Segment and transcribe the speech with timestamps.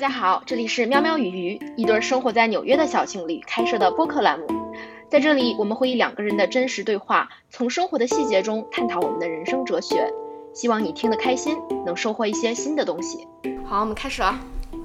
[0.00, 4.46] 家好，这里是喵喵与鱼，一对生活在纽约的小情侣开设的播客栏目。
[5.10, 10.10] 在这里，我们会以两个人的真实对话，从生活的细节中探讨我们的人生哲学。
[10.54, 13.28] 希望你听得开心，能收获一些新的东西。
[13.66, 14.40] 好，我们开始了。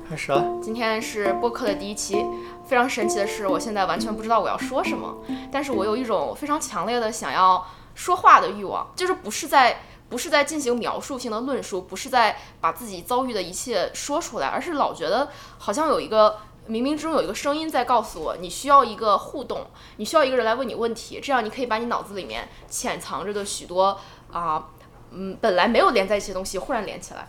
[0.09, 0.45] 开始了。
[0.61, 2.25] 今天是播客的第一期，
[2.65, 5.15] 非常神奇的是，我现在完全不知道我要说什么，
[5.49, 9.77] 但是我有一种非常强烈的想要说话的欲望，就是不是在。
[10.07, 16.37] 不是在进行描述性的论述，不是在把自己遭遇的一切说出来，而是老觉得好像有一个
[16.67, 19.65] 冥冥之中有一个声音在告诉我，你需要一个互动，
[19.97, 23.99] 你需要一个人来问你问题，这样你可以把你脑子里面潜藏着的许多
[24.31, 24.69] 啊，
[25.11, 27.27] 嗯，本来没有连在一起的东西忽然连起来，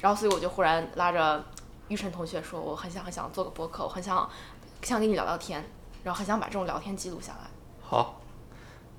[0.00, 1.44] 然后所以我就忽然拉着
[1.88, 4.28] 玉晨同学说，我很想很想做个播客，我很想
[4.82, 5.64] 想跟你聊聊天，
[6.04, 7.50] 然后很想把这种聊天记录下来。
[7.82, 8.20] 好，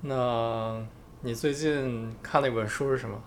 [0.00, 0.84] 那。
[1.26, 3.18] 你最近看那本书是什么？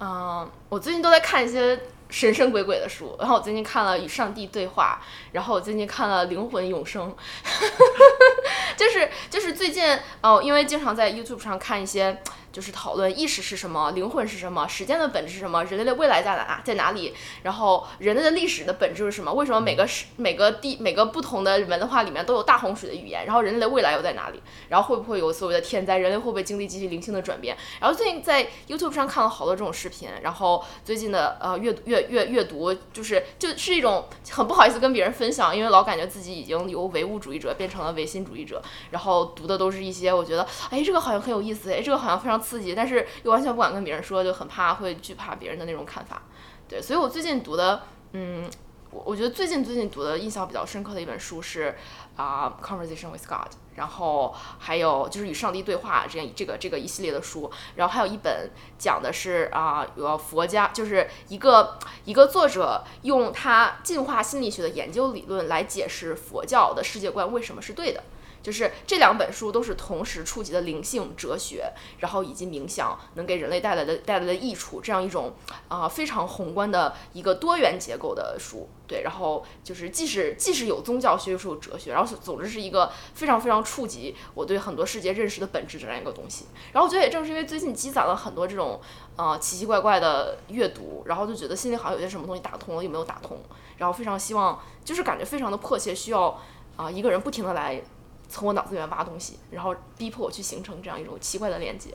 [0.00, 5.00] 嗯，我最近都在看一些神神鬼鬼的书，然后我最近看了《与上帝对话》，
[5.32, 7.10] 然后我最近看了《灵魂永生》，
[8.76, 12.22] 就是就是最近哦，因为经常在 YouTube 上看一些。
[12.54, 17.12] 就是讨论意识是什么，灵魂是什么，时间的本质是什么，人类的未来在哪，在哪里？
[17.42, 19.32] 然后人类的历史的本质是什么？
[19.32, 23.26] 为什么每个时每个地每个不同的文化里面都有大洪水的语言？
[23.26, 24.40] 然后人类的未来又在哪里？
[24.68, 25.98] 然后会不会有所谓的天灾？
[25.98, 27.56] 人类会不会经历极其灵性的转变？
[27.80, 42.43] 然后最近在 YouTube 上看了好多这种视频，然后最近的呃阅阅阅阅读就是就是一种很不好意思跟别人分享，因为老感觉自己已经由唯物主义者变成了唯心主义者，然后读的都是一些我觉得哎这个好像很有意思，哎这个好像非常。
[42.44, 46.22] 刺激，但是又完全不敢跟别人说，就很怕会惧怕别人的那种看法。
[46.68, 48.48] 对，所以我最近读的，嗯，
[48.90, 51.76] 我我觉得最近最近读的印象比较深刻的一本书是
[52.16, 68.02] 啊，《Conversation with God》，然后还有就是与上帝对话这样这个这个一系列的书，然后还有一本讲的是啊，有佛家，就是一个一个作者用他进化心理学的研究理论来解释佛教的世界观为什么是对的。
[68.44, 75.32] 就是这两本书都是同时触及的灵性哲学，然后以及冥想能给人类带来的带来的益处，这样一种
[75.68, 86.44] 啊非常宏观的一个多元结构的书，对，然后就是既是既是有宗教学又是有哲学，然后总之是一个非常非常触及我对很多世界认识的本质这样一个东西。
[86.74, 88.78] 然后我觉得也正是因为最近积攒了很多这种
[89.16, 93.40] 啊奇奇怪怪的阅读，然后就觉得心里好像有些什么东西打通了又没有打通，
[93.78, 96.38] 然后非常希望就是感觉非常的迫切需要
[96.76, 97.82] 啊一个人不停的来。
[98.28, 101.94] 从我脑子里面挖东西，然后逼迫我去形成这样一种奇怪的连接。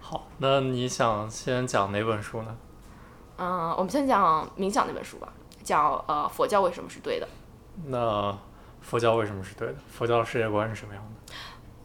[0.00, 2.56] 好，那你想先讲哪本书呢？
[3.36, 5.32] 嗯，我们先讲冥想那本书吧，
[5.62, 7.28] 讲呃佛教为什么是对的。
[7.86, 8.36] 那
[8.80, 9.74] 佛教为什么是对的？
[9.90, 11.23] 佛教的世界观是什么样的？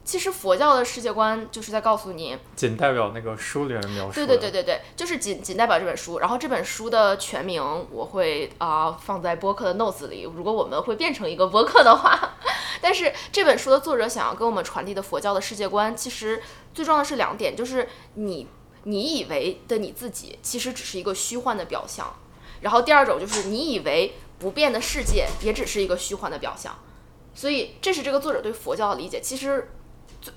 [0.09, 4.13] 其实佛教的世界观就是在告诉你，仅代表那个书里面描述。
[4.15, 6.17] 对对对对对，就是仅仅代表这本书。
[6.17, 12.37] 然后这本书的全名我会啊放在播客的 notes 里，如果我们会变成一个播客的话。
[12.81, 16.41] 但是这本书的作者想要跟我们传递的佛教的世界观，其实
[16.73, 18.47] 最重要的是两点，就是你
[18.85, 22.11] 你以为的你自己，其实只是一个虚幻的表象。
[22.61, 26.75] 然后第二种就是你以为不变的世界，也只是一个虚幻的表象。
[27.35, 29.69] 所以这是这个作者对佛教的理解，其实。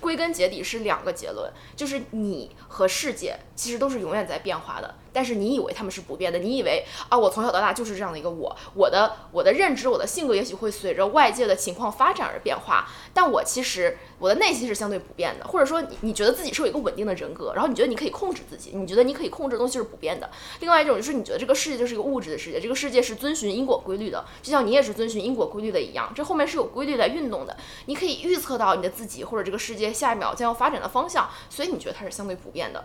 [0.00, 4.94] 归根结底是两个结论，就是你和世界其实都是永远在变化的。
[5.12, 20.30] 但是你以为他们是不变的，你以为啊，我从小到大就是这样的一个我，我的我的认知，我的性格也许会随着外界的情况发展而变化，但我其实我的内心是相对不变的，或者说你你觉得自己是有一个稳定的人格，然后你觉得你可以控制自己，你觉得你可以控制的东西是不变的。
[20.60, 27.56] 另外一种就是你觉得这个世界就是一个物质的世界，这个世界是遵循因果规律的，就像你也是遵循因果规律的一样，这后面是有规律在运动的，
[27.86, 32.84] 你可以预测到你的自己或者这个世界下一秒将要发展的方向，所以你觉得它是相对不变的。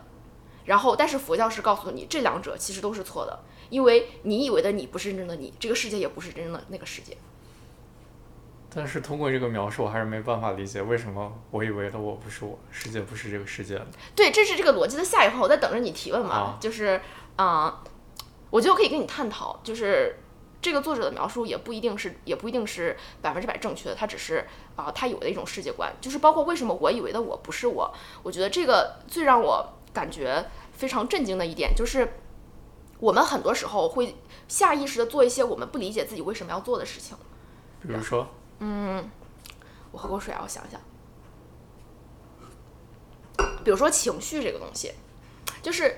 [0.67, 3.39] 然后，但是佛教是告诉你，这两者其实都是错的，
[3.69, 7.17] 因为你以为的你不是真正的你，这个世界也不是真正的那个世界。
[8.69, 13.81] 但是通过这个描述，我还是没办法理解为什么我以为的我不是我，世界不是这个世界。
[14.13, 16.57] 对，这是这个逻辑的下一环，我在等着你提问嘛。
[16.59, 16.99] 就是，
[17.37, 17.81] 啊，
[18.49, 20.17] 我觉得我可以跟你探讨，就是
[20.61, 29.73] 这个作者的描述也不一定是，也不一定是百分之百正确的，他只是啊，他有的一种世界观，就是包括为什么我以为的我不是我，我觉得这个最让我。
[29.97, 32.19] 感觉非常震惊的一点就是，
[32.99, 34.15] 我们很多时候会
[34.47, 37.17] 下意识的做一些我们不理解自己为什么要做的事情。
[37.81, 38.27] 比如说，
[38.59, 39.09] 嗯，
[39.91, 40.79] 我喝口水啊，我想想。
[43.63, 44.93] 比如说情绪这个东西，
[45.63, 45.97] 就是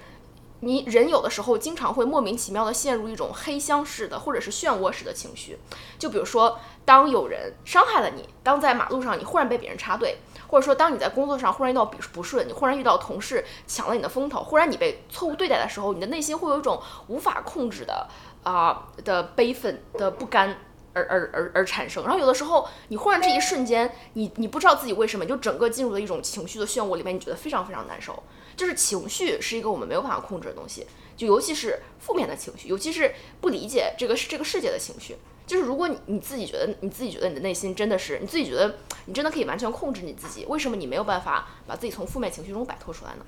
[0.61, 5.59] 你人有的时候经常会莫名其妙的陷入一种黑箱式的或者是漩涡式的情绪。
[5.97, 10.19] 就比如说，当有人伤害了你，当在马路上你忽然被别人插队。
[10.49, 18.07] 或者说当你在工作上忽然遇到不不顺，你忽然遇到同事抢了你的风头，忽然你被错误对待的时候，你的内心会有一种无法控制的
[18.43, 20.57] 啊、的悲愤的不甘。
[20.91, 28.21] 而而而而产生，然后有的时候你忽然这一瞬间，你你不知道自己为什么，你就整个进入了一种情绪的漩涡里面，你觉得非常非常难受。
[28.57, 35.15] 就是情绪是一个我们没有办法控制的东西，就尤其是负面的情绪，尤其是不理解这个这个世界的情绪。
[35.49, 43.25] 就是如果你你自己觉得你自己觉得你的内心真的是你自己觉得你真的可以完全控制你自己，为什么你没有办法把自己从负面情绪中摆脱出来呢？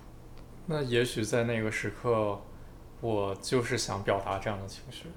[0.67, 2.39] 那也许在那个时刻，
[3.01, 5.07] 我就是想表达这样的情绪。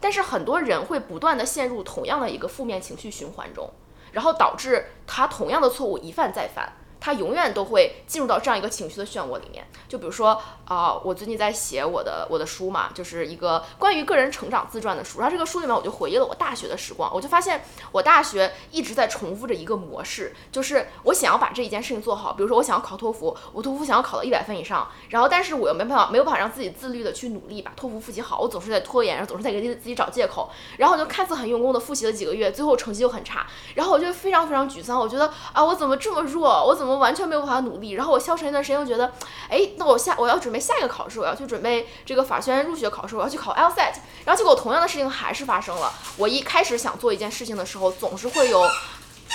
[0.00, 3.70] 但是很多人会不断的陷入同样的一个负面情绪循环中，
[4.12, 6.72] 然后导致他同样的错误一犯再犯。
[7.00, 9.64] 他永远都会进入到这样一个情绪的漩涡里面。
[9.86, 15.18] 就比如说啊、我最近在写我的我的书嘛，就是一个关于个人成长自传的书。
[15.18, 22.34] 然后这个书里面我就回忆了我大学的时光，我就发现我大学一直在重复着一个模式，就是我想要把这一件事情做好。
[22.34, 30.50] 比如说我想要考托福，我托福想要考到一百分以上，然后但是我又没办法没有办法让自己自律的去努力把托福复习好，我总是在拖延，然后总是在给自己自己找借口。
[30.76, 37.92] 然后我就看似很用功的复习了几个月，最后成绩又很差，然后我就非常非常沮丧，我觉得啊，我怎么这么弱，我怎么完全没有办法努力？
[37.92, 39.10] 然后我消沉一段时间，又觉得，
[39.48, 43.94] 哎，那我下我要准备下一个考试，我要去准备这个法学院入学考试，我要去考 LSAT，
[44.24, 45.92] 然后结果同样的事情还是发生了。
[46.16, 48.68] 我一开始想做一件事情的时候，总是会有。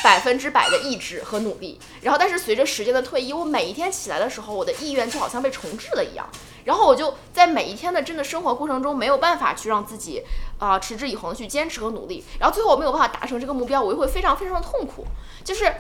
[0.03, 6.27] 百分之百的意志和努力，然后但是随着时间的推移，我每一天起来的时候，我的意愿就好像被重置了一样，
[6.65, 10.23] 然后我就在每一天的真的生活过程中没有办法去让自己
[10.57, 15.05] 啊、持之以恒的去坚持和努力，然后最后我没有办法达成这个目标，我又会非常非常的痛苦，
[15.43, 15.71] 就是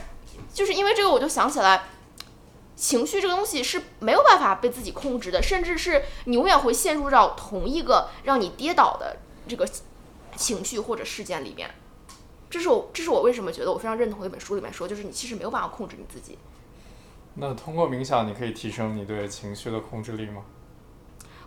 [0.53, 1.83] 就是因为这个，我就想起来。
[2.83, 9.15] 情绪这个东西是没有办法被自己控制的，甚至是你永远会陷入到同一个让你跌倒的
[9.47, 9.65] 这个
[10.35, 11.73] 情绪或者事件里面。
[12.49, 16.37] 这是我，这是我为什么觉得我非常认同的一本书里面说，就是你其实没有办法控制你自己。
[17.35, 20.43] 那通过冥想，你可以提升你对情绪的控制力吗？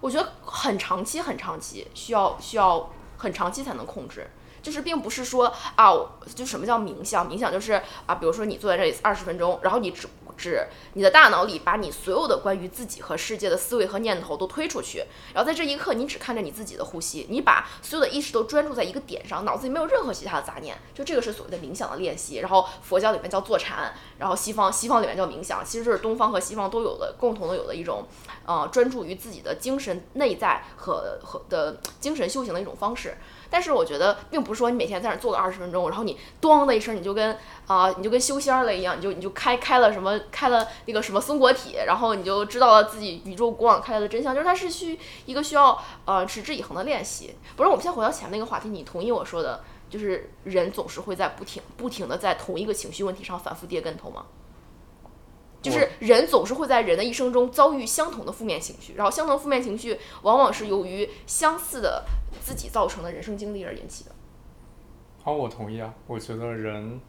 [0.00, 4.26] 我觉得很长期、很长期，需要需要很长期才能控制。
[4.62, 5.92] 就是并不是说啊，
[6.34, 7.28] 就什么叫冥想？
[7.28, 7.74] 冥想就是
[8.06, 15.04] 啊，比如说你坐在这里二十分钟，然后你只只你的大脑里把你所有的关于自己和世界的思维和念头都推出去，
[15.34, 20.76] 然后在这一刻你只看着你自己的呼吸，你把所有的意识都专注在一个点上，脑子里没有任何其他的杂念。
[20.94, 22.36] 就这个是所谓的冥想的练习。
[22.38, 28.06] 然后佛教里面叫坐禅，然后西方西方里面叫冥想，其实就是东方和西方都有的共同的有的一种
[28.44, 33.16] 呃专注于自己的精神内在和和的精神修行的一种方式。
[33.50, 44.34] 但是我觉得，并不是说你每天在那儿坐个二十分钟，然后你咣的一声，你就跟啊、你就跟修仙了一样，你就你就开开了什么开了那个什么松果体，然后你就知道了自己宇宙古往开来的真相。
[44.34, 47.34] 就是它是需一个需要呃持之以恒的练习。
[47.56, 54.26] 不是，我们先回到前面那个话题，你同意我说的，就是人总是会在不停不停的在同一个情绪问题上反复跌跟头吗？
[55.70, 62.04] 就是人总是会在人的一生中遭遇相同的负面情绪，然后相同负面情绪往往是由于相似的
[62.40, 64.10] 自己造成的人生经历而引起的。
[65.22, 65.92] 好，我同意啊。
[66.06, 67.00] 我觉得人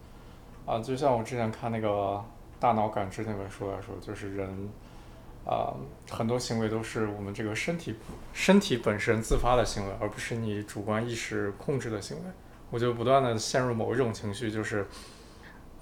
[0.65, 1.87] 啊，就像我之前看那个
[2.59, 4.69] 《大脑感知》那本书来说，就是人
[5.45, 5.73] 啊，
[6.09, 7.95] 很多行为都是我们这个身体
[8.33, 12.23] 身体本身自发的行为，而不是你主观意识控制的行为。
[12.69, 14.85] 我就不断的陷入某一种情绪，就是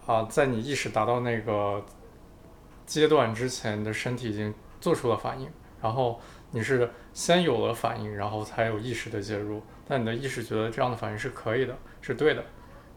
[0.05, 1.83] 啊，在你意识达到那个
[2.85, 5.49] 阶段之前，的身体已经做出了反应，
[5.81, 6.19] 然后
[6.51, 9.61] 你是先有了反应，然后才有意识的介入。
[9.87, 12.43] 但你的意识觉得这样的反应是可以的，是对的，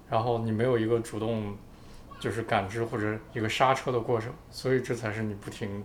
[0.09, 1.57] 然后你没有一个主动
[2.19, 5.85] 就是感知或者一个刹车的过程，所以这才是你不停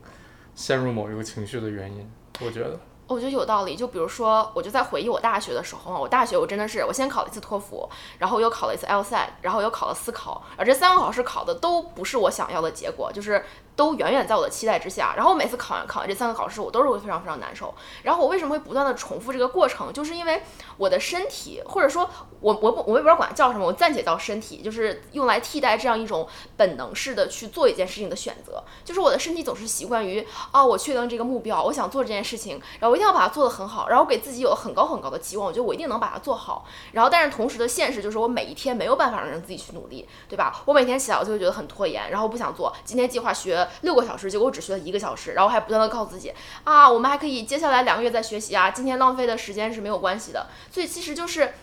[0.55, 2.09] 陷入某一个情绪的原因。
[2.39, 3.75] 我觉得，我觉得有道理。
[3.75, 13.43] 就比如说，我就在回忆我大学的时候嘛，我大学我真的是，我先考了一次托福，然后又考了一次 LSAT，然后又考了司考，而这三个考试考的都不是我想要的结果，就是
[13.75, 15.13] 都远远在我的期待之下。
[15.15, 17.73] 然后我每次考完考完这三个考试，我都是会非常非常难受。
[18.03, 20.43] 然后我为什么会不断的重复这个过程，就是因为
[20.77, 26.27] 我的身体，或者说我我不我也不知道管它叫什么，我暂且叫身体，就是用来替代这样一种
[26.57, 28.63] 本能式的去做一件事情的选择。
[28.83, 36.65] 就是我的身体总是习惯于啊，我确定这个目标，我想做这件事情，然后我一定要把它做得很好，然后给自己有很高很高的期望，我觉得我一定能把它做好。
[36.91, 40.61] 然后但是同时的现实就是我每一天没有办法让自己去努力，对吧？
[40.65, 42.73] 我每天起来我就会觉得很拖延，然后不想做。
[42.83, 50.47] 今天计划学 六个小时，结果我只学了一个小时，然后还不断的告诉自己啊，我们还可以接下来两个月再学习啊，今天浪费的时间是没有关系的。
[50.71, 51.53] 所以其实就是。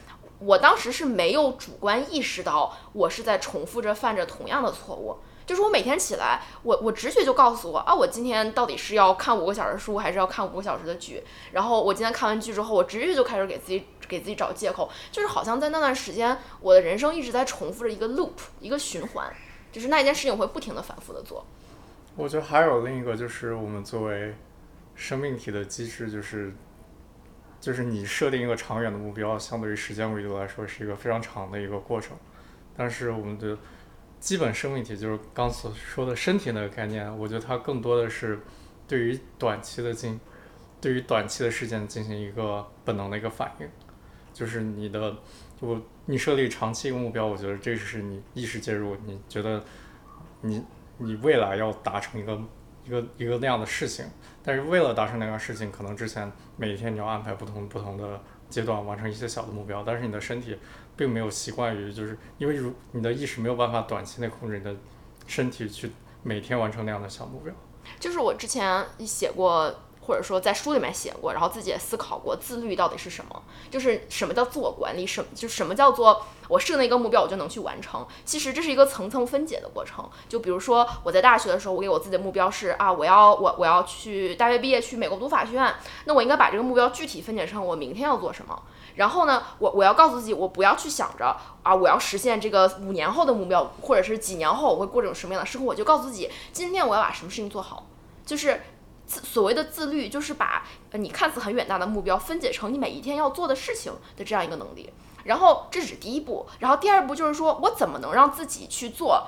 [0.42, 11.23] 我当时是没有主观意识到我是在重复着犯着同样的错误，就是我每天起来，我我直觉就告诉我啊，我今天到底是要看五个小时书，还是要看五个小时的剧？
[11.52, 18.30] 然后我今天看完剧之后，我直觉就开始给自己给自己找借口，就是好像在那段时间，我的人生一直在重复着一个 loop，
[18.61, 19.30] 一个循环。
[19.71, 21.45] 就是那一件事情我会不停的反复的做。
[22.21, 24.35] 我觉得还有另一个就是我们作为
[24.95, 26.53] 生命体的机制，就是
[27.59, 32.15] 就是你设定一个长远的目标，相对于时间维度来说是一个非常长的一个过程。
[32.77, 33.57] 但是我们的
[34.19, 38.39] 基本生命体就是刚所说的身体那个概念，我觉得它更多的是
[38.87, 40.21] 对于短期的进，
[40.79, 43.67] 对于短期的事件进行一个本能的一个反应，
[44.35, 45.17] 就是你的
[45.61, 49.65] 我你设立长期一个目标，我觉得这是你意识介入，你觉得
[50.43, 50.62] 你
[51.00, 52.40] 你未来要达成一个
[52.85, 54.04] 一个一个那样的事情，
[54.42, 60.57] 但是为了达成那样事情，可能之前每天你要安排不同不同的阶段完成一些小的目标，但是你的身体
[60.97, 64.75] 并没有习惯于，就是因为如你的意识没有办法短期内控制你的
[65.26, 65.90] 身体去
[66.23, 67.52] 每天完成那样的小目标。
[67.99, 69.75] 就是我之前写过，
[70.11, 73.43] 或者说在书里面写过，然后自己也思考过，自律到底是什么？
[73.71, 75.07] 就是什么叫自我管理？
[75.07, 78.05] 什么就什么叫做我设定一个目标，我就能去完成？
[78.25, 80.05] 其实这是一个层层分解的过程。
[80.29, 85.73] 就比如说我在大学的时候，我给我自己的目标是啊，我要我我要去大学毕业去美国读法学院，
[86.07, 88.61] 那我应该把这个目标具体分解成我明天要做什么。
[88.97, 97.87] 然后呢，我我要告诉自己，我不要去想着啊，我要实现这个五年后的目标，或者是几年后我会过这种什么样的生活，我就告诉自己，今天我要把什么事情做好。
[98.26, 98.61] 就是
[99.11, 104.93] 自所谓的自律，就是把呃你看似很远大的目标分解成你每一天要做的事情的这样一个能力。
[105.25, 109.26] 然后这只是第一步，然后第二步就是说我怎么能让自己去做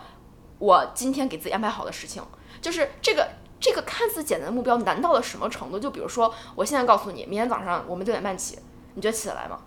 [0.61, 2.23] 我今天给自己安排好的事情。
[2.61, 5.81] 就是这个这个看似简单的目标难到了什么程度？
[5.81, 8.59] 就比如说，我现在告诉你，明天早上我们六点半起，
[8.95, 9.59] 你觉得起得来吗？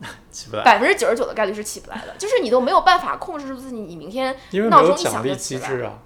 [0.30, 5.98] 起不来，百分之九十九的概率是起不来的，就是你都没有办法控制住自己，你明天因为没闹钟一有奖励响就起来机制啊。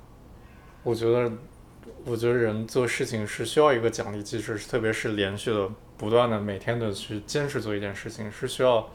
[0.83, 1.31] 我觉得，
[2.05, 8.89] 我觉得人做事情是需要一个奖励机制，特别是连续的、不断的、每天的去坚持做一件事情，是需要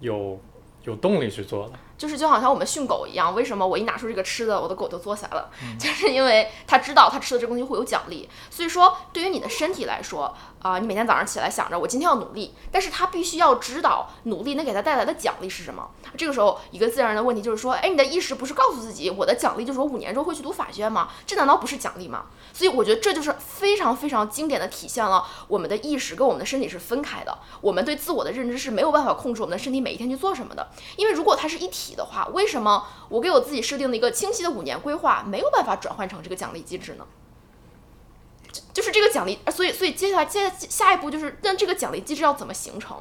[0.00, 0.38] 有
[0.84, 1.74] 有动力去做的。
[1.96, 5.50] 就是就好像我们训狗一样，为什么我一拿出这个吃的，我的狗就坐下了？
[5.78, 8.28] 就是因为它知道它吃的这个东西会有奖励。
[8.50, 15.90] 所以说，对于你的身体来说，啊、你每天早上起来想着我今天要努力，但是他必须要知道努力能给他带来的奖励是什么。
[16.16, 21.10] 这个时候，一个自然的问题就是说，哎，你的意识不是告诉自己，我的奖励就是我五年之后会去读法学院吗？
[21.26, 22.24] 这难道不是奖励吗？
[22.54, 27.36] 所以我觉得这就是非常非常经典的体现了我们的意识跟我们的身体是分开的。
[27.60, 30.70] 我们对自我的认知是没有办法控制我们的身体每一天去做什么的。
[30.96, 37.04] 因为如果它是一体的话，为什么我给我自己设定了一个清晰的五年规划，没有办法转换成这个奖励机制呢？
[38.74, 42.94] 就就是这个奖励，呃所以所以接下来接下一步就是，那这个奖励机制要怎么形成？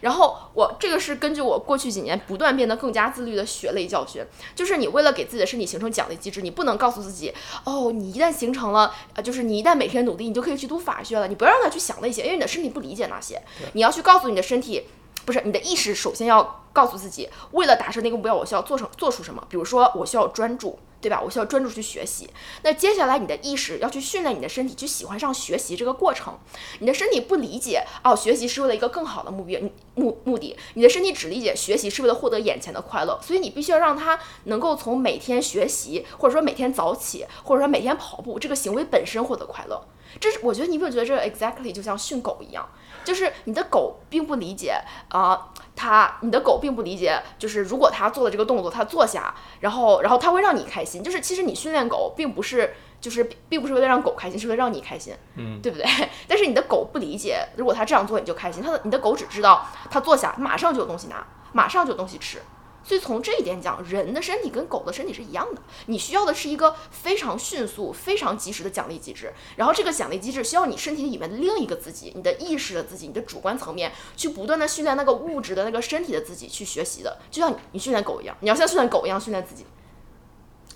[0.00, 4.20] 然后我这个是根据我过去几年不断变得更加自律的血泪教训，
[4.56, 7.32] 就是你为了给自己的身体形成奖励机制，你不能告诉自己，
[7.62, 13.40] 哦，你一旦形成了，呃，就是你一旦每天努力，你就可以去读法学了，你不要让他去想那些，因为你的身体不理解那些，
[13.74, 14.86] 你要去告诉你的身体。
[15.24, 19.44] 不是你的意识，首先要告诉自己，为了达成那个目标，我需要做成做出什么。
[19.50, 21.20] 比如说，我需要专注，对吧？
[21.20, 22.28] 我需要专注去学习。
[22.62, 26.36] 那接下来，你的意识要去训练你的身体去喜欢上学习这个过程。
[26.80, 29.60] 你的身体不理解哦，学习是为了一个更好的目标
[29.94, 30.56] 目目的。
[30.74, 39.80] 你的身体只理解学习是为了获得眼前的快乐，所以你必须要让他能够从每天学习，或者说每天早起，或者说每天跑步这个行为本身获得快乐。
[40.18, 42.66] 这是我觉得你有没有觉得这 exactly 就像训狗一样，
[43.08, 55.86] 就是你的狗并不理解啊、它你的狗并不理解，就是如果它做了这个动作，它坐下，然后然后它会让你开心，就是其实你训练狗并不是就是并并不是为了让狗开心，是为了让你开心，嗯，对不对？
[56.28, 62.42] 但是你的狗不理解，如果它这样做你就开心，它的你的狗只知道它坐下马上就有东西拿，马上就有东西吃。
[62.88, 69.30] 所以从这一点讲，人的身体跟狗的身体是一样的，你需要的是一个非常迅速、非常及时的奖励机制。
[69.56, 79.66] 然后这个奖励机制需要你身体里面的另一个自己，你的意识的自己，你的主观层面去不断的训练那个物质的那个身体的自己去学习的，就像你训练狗一样，你要像训练狗一样训练自己。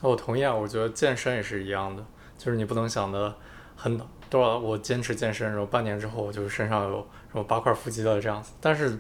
[0.03, 2.05] 我同意啊，我觉得健身也是一样的，
[2.37, 3.35] 就是你不能想的
[3.75, 3.97] 很
[4.29, 8.99] 多少，我坚持健身，然后半年之后我就身上有什么八块腹肌了这样子，但是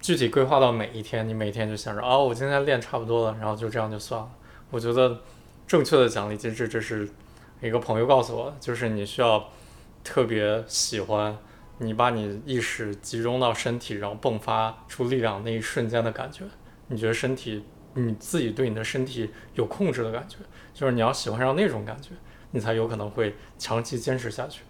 [0.00, 4.30] 具体规划到每一天，你每天就想着啊，我今天练差不多了，然后就这样就算了。
[4.70, 5.20] 我觉得
[5.66, 7.08] 正确的奖励机制，这是
[7.60, 9.50] 一个朋友告诉我的，就是你需要
[10.02, 11.36] 特别喜欢
[11.78, 16.44] 你把你意识集中到身体，然后迸发出力量那一瞬间的感觉，
[16.88, 17.62] 你觉得身体
[17.94, 20.36] 你自己对你的身体有控制的感觉，
[20.72, 22.10] 就是你要喜欢上那种感觉，
[22.52, 24.62] 你才有可能会长期坚持下去。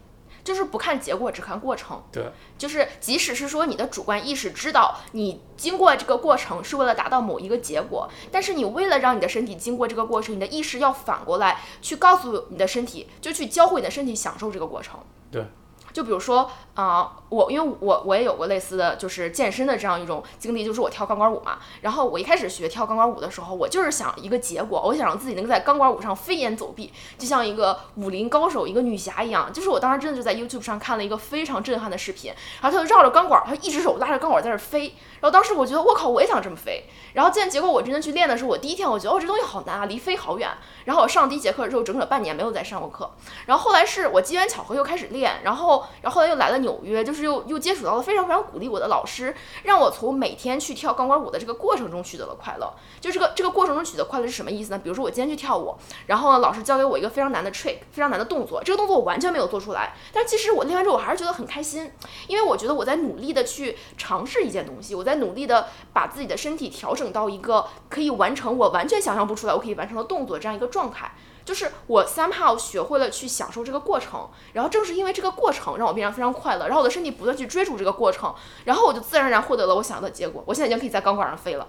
[0.43, 2.03] 就是不看结果，只看过程。
[2.11, 14.99] 对，就是即使是说你的主观意识知道你经过这个过程是为了达到某一个结果，但是你为了让你的身体经过这个过程，你的意识要反过来去告诉你的身体，就去教会你的身体享受这个过程。
[15.31, 15.47] 对，
[15.93, 21.59] 就比如说啊、我因为我我也有过类似的就是健身的这样一种经历，就是我跳钢管舞嘛。
[21.83, 29.53] 然后我一开始学跳钢管舞的时候，我就是想一个结果，我想让自己能够在钢管舞上飞檐走壁，就像一个武林高手、一个女侠一样。
[29.53, 34.95] 就是我当时真的就在 YouTube 上看了一个非常震撼的视频，然后他就绕着钢管，他一只手拉着钢管在那飞。
[35.21, 36.85] 然后当时我觉得我靠，我也想这么飞。
[37.13, 40.49] 然后见结果我真的去练的时候，我第一天我觉得哦这东西好难啊，离飞好远。
[40.87, 43.11] 然后我上第一节课之后，整整半年没有再上过课。
[43.47, 49.35] 然后后来是我机缘巧合又开始练，然后然后后来又来了纽约，就是又又接触到了非常非常鼓励我的老师，
[49.65, 52.73] 让我从每天去跳钢管舞的这个过程中取得了快乐。
[53.01, 54.81] 就这个这个过程中取得快乐是什么意思呢？
[54.83, 55.75] 比如说我今天去跳舞，
[56.07, 61.91] 然后呢老师教给我一个非常难的 trick，非常难的动作，这个动作我完全没有做出来，但其实我练完之后我还是觉得很开心，
[62.29, 71.13] 因为我觉得我在努力的去尝试一件东西，我在努力的把自己的身体调整到一个可以完成我完全想象不出来我可以完成的动作这样一个状态。
[71.45, 80.45] 就是我 somehow 学会了去享受这个过程，然后正是因为这个过程让我变得非常快乐，然后我的身体不断去追逐这个过程，然后我就自然而然获得了我想要的结果。
[80.47, 81.69] 我现在已经可以在钢管上飞了，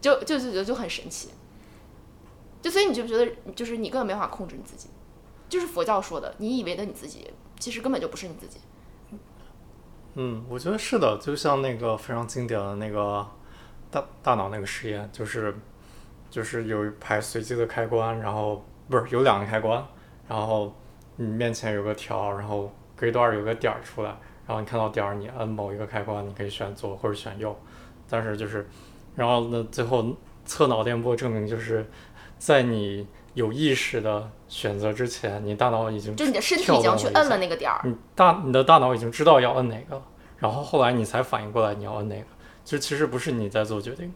[0.00, 1.30] 就就就就就很神奇。
[2.62, 4.88] 就所以你就觉得就是你根本没法控制你自己，
[5.48, 8.60] 就是佛教说的，你以为的你自己，其实根本就不是你自己。
[10.14, 13.26] 嗯，我觉得是的，就像那个非常经典的那个
[13.90, 15.56] 大大脑那个实验，就是
[16.28, 19.82] 就是有一排随机的开关，然后不是有两个开关，
[20.28, 20.74] 然后
[21.16, 24.10] 你面前有个条，然后隔一段有个点儿出来，
[24.46, 27.56] 然后你看到点儿，你按某一个开关，你可以选左或者选右，
[28.08, 28.68] 但是就是，
[29.14, 30.04] 然后呢，最后
[30.44, 31.88] 测脑电波证明就是
[32.36, 40.02] 在你有意识的选择之前，你大脑已经就你的身体已经去摁了那个点儿，你大你的大脑已经知道要摁哪个了，
[40.38, 42.26] 然后后来你才反应过来你要摁哪个，
[42.64, 44.12] 就其实不是你在做决定，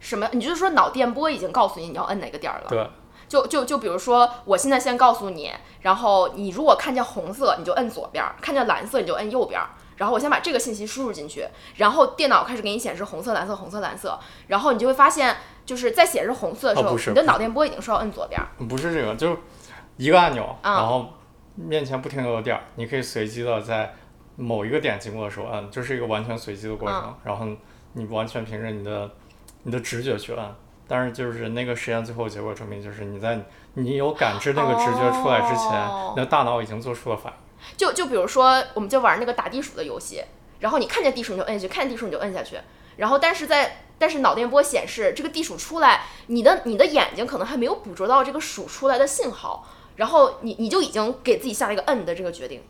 [0.00, 0.26] 什么？
[0.32, 2.66] 你就是说脑电波已经告诉你你要摁哪个点儿了？
[2.68, 2.88] 对，
[3.34, 5.50] 就就就比如说，我现在先告诉你，
[5.80, 9.70] 然后你如果看见红色，你就摁左边儿；看见蓝色，你就摁右边儿。
[9.96, 15.36] 然后我先把这个信息输入进去，然后电脑开始给你显示红色、蓝色、红色、蓝色，然后你就会发现，
[15.66, 18.46] 就是在显示红色的时候，哦你的脑电波已经是要摁左边儿。
[18.68, 19.38] 不是这个，就是
[19.96, 21.06] 一个按钮，啊然后
[21.56, 23.92] 面前不停的有点儿，你可以随机的在
[24.36, 27.48] 某一个点经过的时候摁，就是一个完全随机的过程，嗯然后
[27.94, 29.10] 你完全凭着你的
[29.64, 30.54] 你的直觉去摁。
[30.86, 33.40] 但是就是那个实验最后结果证明，就是你在
[33.74, 37.38] 你有感知那个直觉出来之前，哦你的大脑已经做出了反应。
[37.76, 40.22] 就就比如说，我们就玩那个打地鼠的游戏，
[40.60, 42.58] 然后你看见地鼠你就摁下去，看见地鼠你就摁下去，
[42.96, 49.66] 然后但是在但是脑电波显示这个地鼠出来，你的你的眼睛可能还没有捕捉到这个鼠出来的信号，
[49.96, 52.62] 然后你你就已经给自己下了一个摁的这个决定，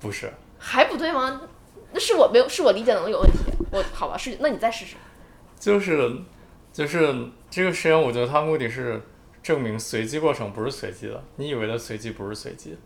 [0.00, 1.42] 不是，还不对吗？
[1.92, 3.38] 那是我没有，是我理解能力有问题。
[3.70, 4.96] 我好吧，是那你再试试。
[5.60, 6.10] 就是
[6.72, 7.14] 就是
[7.50, 9.00] 这个实验，我觉得它目的是
[9.42, 12.76] 证明随机过程不是随机的，你以为的随机不是随机，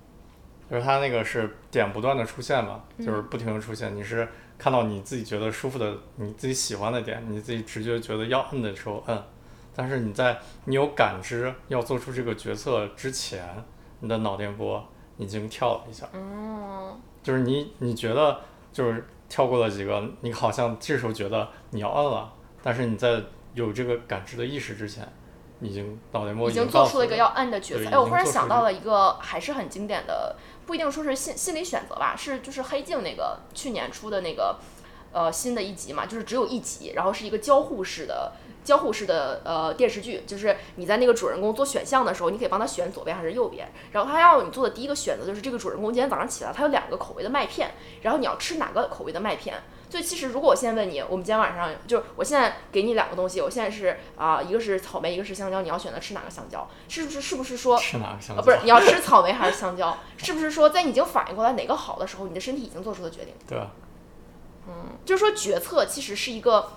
[0.70, 4.26] 就是它那个是点不断的出现嘛，就是不停的出现，你是
[4.58, 9.22] 看到你自己觉得舒服的、你自己喜欢的点，你自己直觉觉得要摁的时候摁，
[9.74, 13.46] 但是你在你有感知要做出这个决策之前，
[14.00, 14.84] 你的脑电波
[15.18, 18.40] 已经跳了一下，嗯，就是你你觉得
[18.72, 23.22] 就是跳过了几个，你好像这时候觉得你要摁了，但是你在
[23.56, 25.08] 有这个感知的意识之前，
[25.62, 27.84] 已经脑袋摸已经做出了一个要摁的决策。
[27.84, 34.58] 对哎，我忽然想到了一个还是很经典的，不一定说是心心理选择吧，是就是黑镜那个去年出的那个
[35.10, 38.32] 呃新的一集嘛，就是只有一集，然后是一个交互式的。
[38.66, 43.72] 交互式的呃电视剧，就是你在那个主人公做选项的时候，你可以帮他选左边还是右边。
[43.92, 47.70] 然后他要你做的第一个选择就是这个主人公今天早上起来，他有两个口味的麦片，
[48.02, 49.54] 然后你要吃哪个口味的麦片。
[49.88, 56.68] 所以其实如果我现在问你，我们今天晚上就是我现在给你两个东西，我现在是啊、一个是草莓，一个是香蕉，你要选择吃哪个香蕉？
[56.88, 58.42] 是不是是不是说吃哪个香啊，蕉？
[58.42, 59.96] 不是，你要吃草莓还是香蕉？
[60.16, 63.32] 是不是说在你已经反应过来哪个好的时候，你的身体已经做出了决定？
[63.48, 63.70] 对啊，
[65.04, 66.72] 就是说决策其实是一个，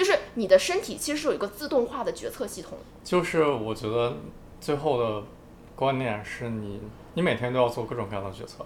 [0.00, 2.78] 就是你的身体其实是有一个自动化的决策系统。
[3.04, 4.16] 就是我觉得
[4.58, 5.22] 最后的
[5.76, 6.80] 观念是你
[7.12, 8.64] 你每天都要做各种各样的决策，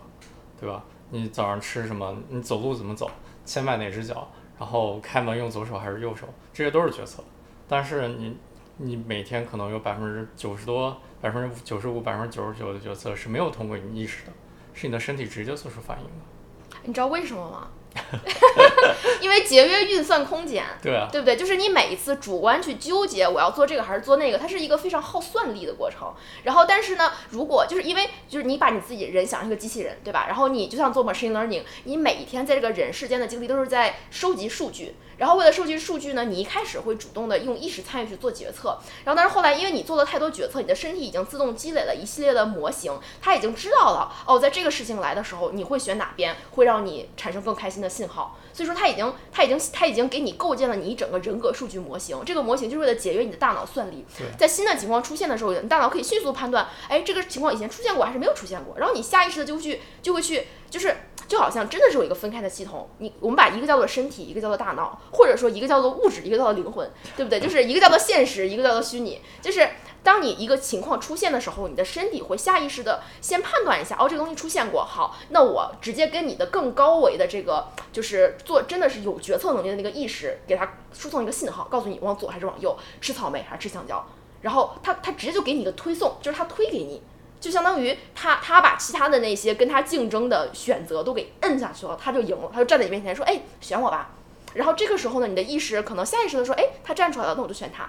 [0.61, 0.85] 对吧？
[1.11, 2.17] 你早上吃什么？
[2.29, 3.11] 你走路怎么走？
[3.45, 4.29] 先迈哪只脚？
[4.57, 6.29] 然后开门用左手还是右手？
[6.53, 7.25] 这些都是决策。
[7.67, 8.37] 但是你
[8.77, 14.33] 你每天可能有百分之九十多、百分之九十五、百分之九十九的决策是没有通过你意识的，
[14.73, 16.79] 是你的身体直接做出反应的。
[16.85, 17.71] 你知道为什么吗？
[19.21, 20.65] 因为节约运算空间。
[20.83, 21.37] 对啊，对不对？
[21.37, 26.13] 就是你每一次主观去纠结我要做这个还是做那个，它是一个非常耗算力的过程。
[26.43, 30.27] 然后，但是呢，如果就是因为就是你把你自己人想成一个机器人，对吧？
[30.27, 34.95] 然后你就像做 machine learning，你每一天在这个人世间的经历都是在收集数据。
[35.17, 38.79] 然后为了收集数据呢，你一开始会主动的用意识参与去做决策。
[39.05, 48.39] 然后，但是后来因为你做了太多决策，你的身体已经自动积累了一系列的模型，它已经知道了哦，在这个事情来的时候，你会选哪边，会让你产生更开心的信号。
[48.55, 52.19] 所以说，它已经它已经它已经给你构建了你一整个人格数据模型。
[52.25, 54.07] 这个模型就是为了节约你的大脑算力。
[54.39, 60.97] 在新的情况出现的时候，你大脑可以迅速判断，哎，这个情况以前出现过还是没有出现过，然后你下意识的就去就会去就是。
[61.27, 66.87] 就好像真的是有一个分开的系统，你我们把一个叫做身体，一个叫做大脑，或者说一个叫做物质，一个叫做灵魂，
[67.17, 67.41] 对不对？
[67.41, 69.23] 就是一个叫做现实，一个叫做虚拟。
[69.41, 69.67] 就是
[70.03, 84.05] 当你一个情况出现的时候，你的身体会下意识的先判断一下，哦，这个东西出现过，好，那我直接跟你的更高维的这个就是做真的是有决策能力的那个意识，给他输送一个信号，告诉你往左还是往右，吃草莓还是吃香蕉，
[84.43, 87.03] 然后他他直接就给你一个推送，就是他推给你。
[87.41, 94.13] 就相当于他他把其他的那些跟他竞争的选择都给摁下去了，他就赢了，他就站在你面前说，哎，选我吧。
[94.55, 97.87] 然后这个时候呢，你的意识可能下意识的说，哎，他站出来了，那我就选他。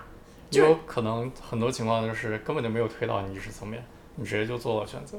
[0.51, 3.81] 就有可能很多情况就是根本就没有推到你意识层面，
[4.15, 5.17] 你直接就做了选择。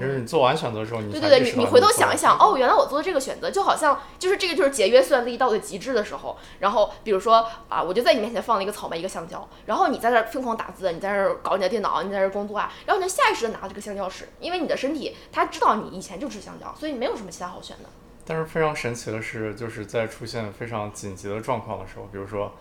[0.00, 6.36] 就是你做完选择之后，你对对对，你你回头想一想，哦，原来我做的这个选择，就好像就是这个就是节约算力到了极致的时候。
[6.58, 17.88] 然后比如说啊，我就在你面前放了一个草莓，一个香蕉，然后你在那儿疯狂打字，你在那儿搞你的电脑，你在那儿工作啊，然后你就下意识的拿到这个香蕉吃，因为你的身体它知道你以前就吃香蕉，所以没有什么其他好选的。
[18.26, 22.52] 但是非常神奇的是，就是在出现非常紧急的状况的时候，比如说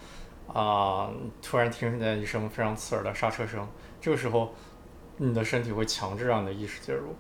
[0.54, 1.10] 啊、
[1.42, 3.68] 突然听见一声非常刺耳的刹车声，
[4.00, 4.54] 这个时候
[5.18, 7.16] 你的身体会强制让你的意识介入。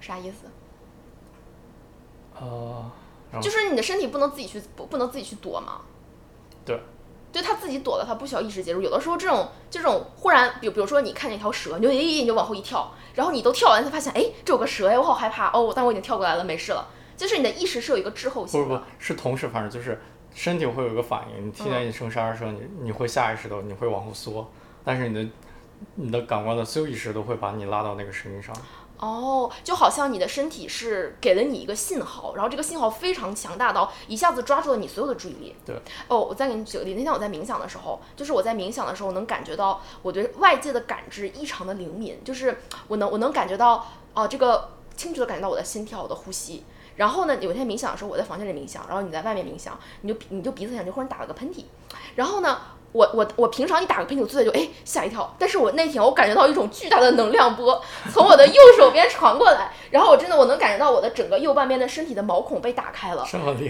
[0.00, 0.46] 啥意思？
[2.40, 2.90] 呃，
[3.42, 5.80] 就是你的身体不能自己去不不能自己去躲吗？
[6.64, 6.80] 对，
[7.32, 8.80] 对他自己躲了，他不需要意识介入。
[8.80, 16.88] 有的时候这种这种忽然，比比如说你看见一条蛇，你就哎你就往后一跳，然后你都跳完才发现，哎，这有个蛇哎，我好害怕哦，但我已经跳过来了，没事了。
[17.16, 18.82] 就是你的意识是有一个滞后不不性的。
[19.00, 20.00] 是同时发生，就是
[20.32, 24.48] 身体会有一个反应，你听见一声刹车声，你你会下意识的你会往后缩，
[24.84, 25.28] 但是你的
[25.96, 28.54] 你的感官的所有意识都会把你拉到那个声音上。
[28.98, 35.54] 哦，就好像你的身体是给了你一个信号，然后这个信号非常强大到一下子抓住了你所有的注意力。
[35.64, 35.76] 对。
[36.08, 46.64] 哦，我再给你举个例，那天我在冥想的时候，就是我在冥想的时候能感觉到我对外界的感知异常的灵敏，就是我能我能感觉到哦、这个清楚的感觉到我的心跳、我的呼吸。
[46.98, 51.62] 然后呢，有一天冥想的时候，我在房间里冥想，然后你在外面冥想，你就你就鼻子上就忽然打了个喷嚏，
[52.16, 52.58] 然后呢，
[52.90, 57.80] 我我我平常一打个喷嚏，我坐在就哎吓一跳，但是我那天我感觉到一种巨大的能量波
[58.12, 63.24] 从我的右手边传过来，然后我真的我能感觉到我的整个右半边的身体的毛孔被打开了？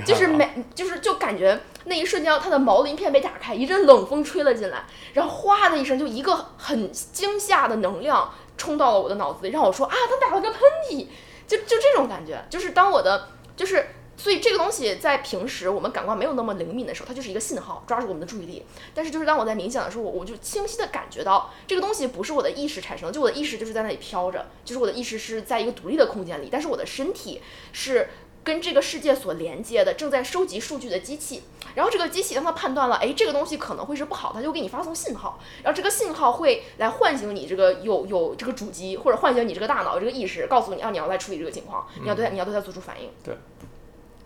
[0.07, 10.61] 就是每就是就感觉那一瞬间，它的毛鳞片被打开，一阵冷风吹了进来，然后哗的一声，就一个很惊吓的能量冲到了我的脑子里，让我说啊，他打了个喷
[10.91, 11.07] 嚏，
[11.49, 13.87] 就就这种感觉，就是当我的就是。
[14.21, 18.67] 所以这个东西在平时我们感官没有那么灵敏的时候，它就是一个信号，抓住我们的注意力。
[18.93, 27.41] 但是就是当我在冥想的时候，我我就清晰的感觉到这个东西不是我的意识产生的，就我的意识就是在那里飘着，就是我的意识是在一个独立的空间里，但是我的身体
[27.73, 28.09] 是
[28.49, 31.43] 跟这个世界所连接的，正在收集数据的机器。
[31.75, 35.39] 然后这个机器当它判断了，哎，这个东西可能会是不好，它就给你发送信号。
[35.63, 43.11] 然后这个信号会来唤醒你这个有有这个主机，或者唤醒你这个大脑这个意识，告诉你啊，你要来处理这个情况，你要对它你要对它做出反应。
[43.23, 43.37] 对。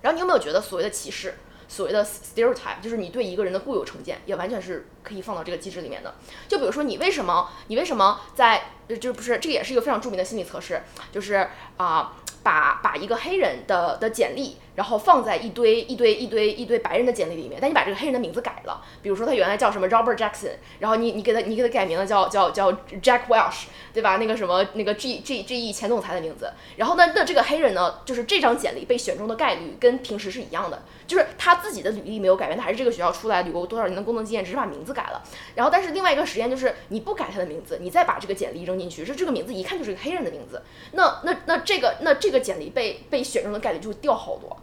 [0.03, 1.35] 然后你有没有觉得所谓的歧视？
[1.69, 6.15] 所谓的 stereotype，就是你对一个人的固有成见，也完全是可以放到这个机制里面的。
[6.47, 24.17] 就比如说，你为什么，你为什么在，就就不是，这个也是一个非常著名的心理测试，就是啊、把把一个黑人的的简历，然后放在一堆一堆一堆一堆白人的简历里面，但你把这个黑人的名字改了，比如说他原来叫什么 Robert Jackson，然后你你给他你给他改名了叫叫叫 Jack Welsh，对吧？
[24.17, 35.23] 那个什么那个 G G G E 前总裁的名字，然后呢，那这个黑人呢，就是这张简历被选中的概率跟平时是一样的，就是他自己的履历没有改变，他还是这个学校出来，有过多少年的工作经验，只是把名字改了。
[35.55, 44.57] 然后，但是另外一个实验就是你不改他的名字，你再把这个简历扔进去，是这个名字一看就是个黑人的名字，那那那这个那这个简历被被选中的概率就会掉好多。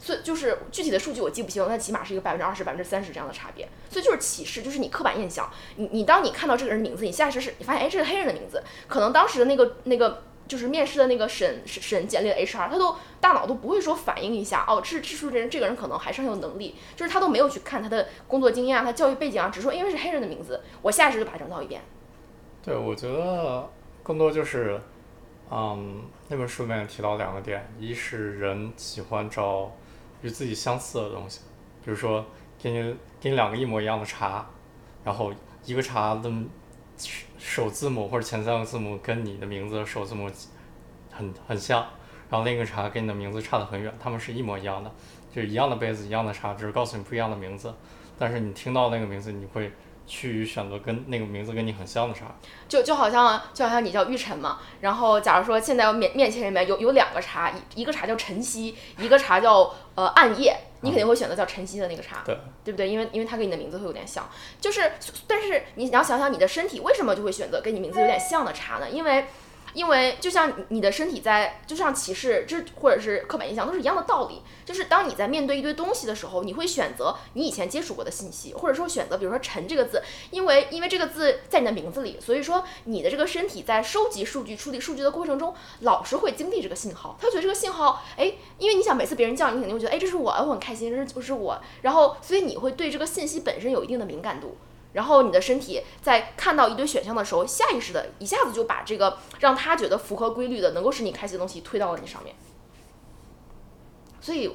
[0.00, 3.68] 所以就是具体的数据我记不清，但起码是一个百分之二十、百分之三十这样的差别。
[3.90, 5.50] 所以就是歧视，就是你刻板印象。
[5.76, 21.82] 你你当你看到这个人名字，你下意识是你发现，哎，这是黑人的名字，可能当时的那个那个就是面试的那个审审审简历的 HR，他都大脑都不会说反应一下，哦，这这说这人这个人可能还是很有能力，就是他都没有去看他的工作经验啊，他教育背景啊，只说因为是黑人的名字，我下意识就把它扔到一边。
[22.62, 23.68] 对，我觉得
[24.02, 24.80] 更多就是，
[25.50, 29.72] 嗯，那本书里面提到两个点，一是人喜欢找
[30.22, 31.40] 与自己相似的东西，
[31.84, 32.24] 比如说
[32.58, 34.46] 给你给你两个一模一样的茶，
[35.04, 35.32] 然后
[35.64, 36.32] 一个茶的
[37.38, 40.30] 首字母或者前三个字母跟你的名字首字母
[41.10, 41.80] 很很像，
[42.30, 44.90] 然后另一个茶跟你的名字差得很远，它们是一模一样的，
[45.32, 47.74] 就是一样的杯子一样的茶，只是告诉你不一样的名字，
[48.18, 49.72] 但是你听到那个名字你会。
[50.08, 52.34] 去选择跟那个名字跟你很像的茶，
[52.68, 62.88] 就就好像就好像你叫玉晨嘛，然后假如说现在面面前里面有有两个茶，一一个茶叫晨曦，一个茶叫呃暗夜，你肯定会选择叫晨曦的那个茶，对对不对？
[62.88, 64.28] 因为因为它跟你的名字会有点像，
[64.60, 64.92] 就是
[65.26, 68.88] 但是你你要想想你的身体为什么就会选择跟你名字有点像的茶呢？
[68.90, 69.26] 因为。
[69.74, 74.42] 因为就像你的身体在，就像歧视，这或者是刻板印象，都是一样的道理。
[74.64, 87.16] 就是当你在面对一堆东西的时候，你会选择你以前接触过的信息，或者说选择，比如说“陈”这个字，因为因为这个字在你的名字里，所以说你的这个身体在收集数据、处理数据的过程中，老是会经历这个信号。
[87.20, 91.58] 他觉得这个信号，哎，因为你想每次别人叫你，肯定会觉得，哎，这是我，我很开心，这是不是我？
[91.82, 94.56] 然后所以你会对这个信息本身有一定的敏感度。
[94.98, 102.34] 然后你的身体在看到一堆选项的时候，下意识的一下子就把这个让他觉得符合规律的、能够使你开心的东西推到了你上面。
[104.20, 104.48] 所以，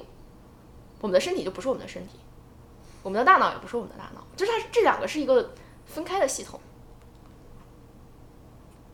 [1.00, 2.18] 我们的身体就不是我们的身体，
[3.02, 5.54] 我们的大脑也不是我们的大脑，就是它这两个是一个
[5.86, 6.60] 分开的系统。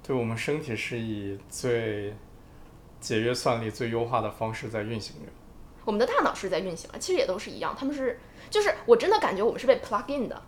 [0.05, 2.15] 对我们身体是以最
[3.01, 5.33] 节约算力、最优化的方式在运行着。
[5.85, 10.41] 我们的大脑是在运行，其实也都是一样，他们是就是我真的感觉我们是被 plug in 的。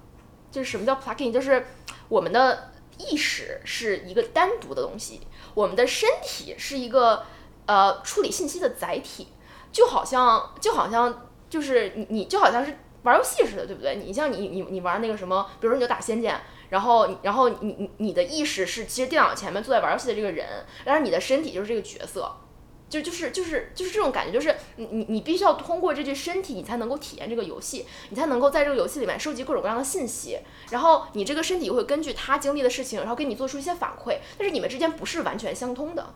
[0.53, 1.33] 就是什么叫 plugin？
[1.33, 1.67] 就是
[2.09, 5.21] 我们的意识是一个单独的东西，
[5.55, 7.25] 我们的身体是一个
[7.67, 9.29] 呃处理信息的载体，
[9.73, 13.97] 就好像就好像就是你你就好像是玩游戏似的，对不对？
[13.97, 22.31] 你像你你你玩那个什么，比如说你就打仙剑，然后然后你你你的意识是其实电脑前面坐在玩游戏的这个人，但是你的身体就是这个角色。
[22.93, 30.39] 就就是就是就是这种感觉，就是你你你必须要通过这具身体，你才能够体验这个游戏，你才能够在这个游戏里面收集各种各样的信息，
[30.71, 36.13] 然后你这个身体会根据他经历的事情，然后给你做出一些反馈，但是你们之间不是完全相通的，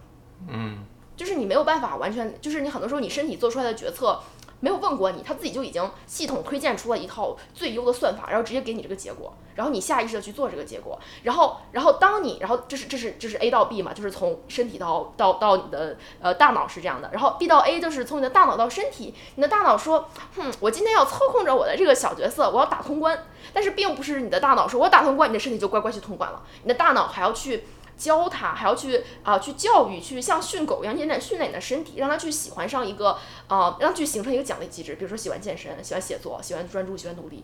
[0.49, 0.85] 嗯，
[1.17, 4.21] 就是你没有办法完全，就是你很多时候你身体做出来的决策。
[4.67, 27.69] 没有问过你，他自己就已经系统推荐出了一套最优的算法，然后直接给你这个结果，然后你下意识的去做这个结果，然后，然后当你，然后这是这是这是 A 到 B 嘛，就是从身体到到到你的呃大脑是这样的，然后 B 到 A 就是从你的大脑到身体，你的大脑说，哼，我今天要操控着我的这个小角色，我要打通关，但是并不是你的大脑说我打通关，你的身体就乖乖去通关了，你的大脑还要去。
[27.97, 34.97] 教他还要去啊，去教育，去像训狗一样，渐渐训练你的身体，让他去喜欢上一个啊，让去形成一个奖励机制。
[34.97, 37.43] 比如说喜欢健身，喜欢写作，喜欢专注，喜欢努力。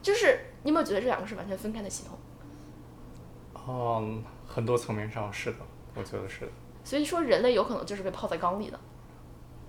[0.00, 2.18] 就是你有没有觉得这两个是完全分开的系统？
[3.68, 5.58] 嗯，很多层面上是的，
[5.94, 6.52] 我觉得是的。
[6.82, 8.80] 所以说，人类有可能就是被泡在缸里的。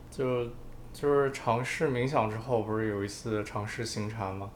[0.10, 0.46] 就
[0.92, 4.50] 就是尝试冥想之后，不是有一次尝试行禅吗？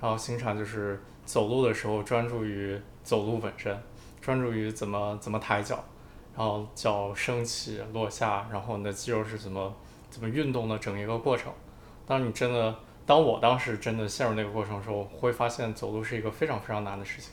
[0.00, 3.78] 然后行禅就是走路的时候专注于走路本身。
[4.28, 5.82] 专注于怎么怎么抬脚，
[6.36, 9.74] 然后脚升起落下，然后你的肌肉是怎么
[10.10, 11.50] 怎么运动的整一个过程。
[12.06, 17.30] 当你真的，当我当时真的陷入那个过程的时候，会发现走路是一个非常非常难的事情。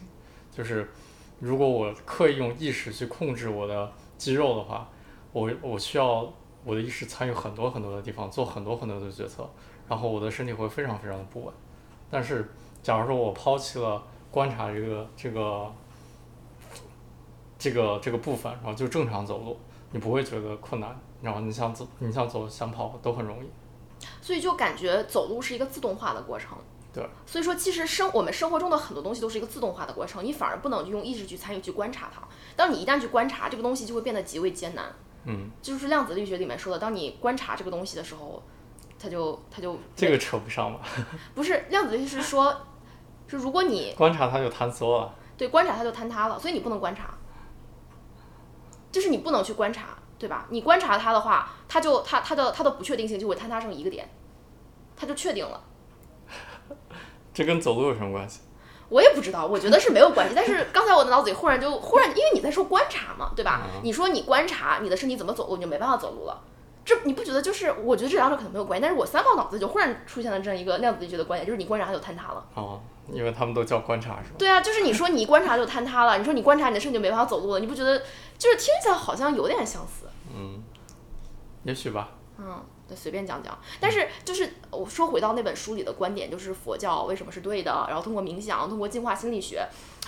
[0.50, 0.90] 就是
[1.42, 4.88] 如果我刻意用意识去控制我的肌肉的话，
[5.34, 9.46] 我我需要我的意识参与很多很多的地方，做很多很多的决策，
[9.90, 11.54] 然后我的身体会非常非常的不稳。
[12.10, 15.70] 但是假如说我抛弃了观察这个这个。
[17.66, 19.58] 这个这个部分，然后就正常走路，
[19.90, 23.50] 你不会觉得困难，然后你想走，你想走，想跑都很容易。
[24.22, 26.56] 所以就感觉走路是一个自动化的过程。
[26.94, 27.04] 对。
[27.26, 32.22] 所以说，其实生我们生活中的很多东西都是一个自动化的过程，你反而不能用意识去参与去观察它。
[32.56, 34.86] 当你一旦去观察这个东西，就会变得极为艰难。
[35.24, 35.50] 嗯。
[35.60, 38.44] 就是量子力学里面说的，当你观察这个东西的时候，
[39.00, 40.82] 它就它就这个扯不上吧？
[41.34, 42.56] 不是，量子力学是说，
[43.28, 45.16] 是如果你观察它就坍缩了。
[45.36, 47.14] 对，观察它就坍塌了，所以你不能观察。
[48.96, 50.46] 就是你不能去观察，对吧？
[50.52, 54.10] 你观察它的话，它就它它的它的不确定性就会坍塌成一个点，
[54.96, 55.62] 它就确定了。
[57.34, 58.40] 这跟走路有什么关系？
[58.88, 60.34] 我也不知道，我觉得是没有关系。
[60.34, 63.64] 但是刚才我的脑子里忽然就忽然，因为你在说观察嘛，对吧？
[63.84, 66.42] 你说你观察你的身体怎么走路，你就没办法走路了。
[66.86, 67.70] 这你不觉得就是？
[67.84, 68.82] 我觉得这两者可能没有关系。
[68.82, 72.46] 但是我三号脑子就忽然出现了这样一个量子力学的观点，就是你观察它就坍塌了。
[72.54, 72.80] 哦。
[73.12, 74.36] 因为他们都叫观察，是吧？
[74.38, 78.00] 对啊，就是你说你一观察就坍塌了，你说你观察你的身体就没办法走路了，你不觉得
[78.38, 80.08] 就是听起来好像有点相似？
[80.36, 80.64] 嗯，
[81.64, 82.12] 也许吧。
[82.38, 83.58] 嗯，那，随便讲讲。
[83.80, 89.66] 但是就是我说回到那本书里的观点，就是佛教为什么是对的，然后通过冥想，通过进化心理学。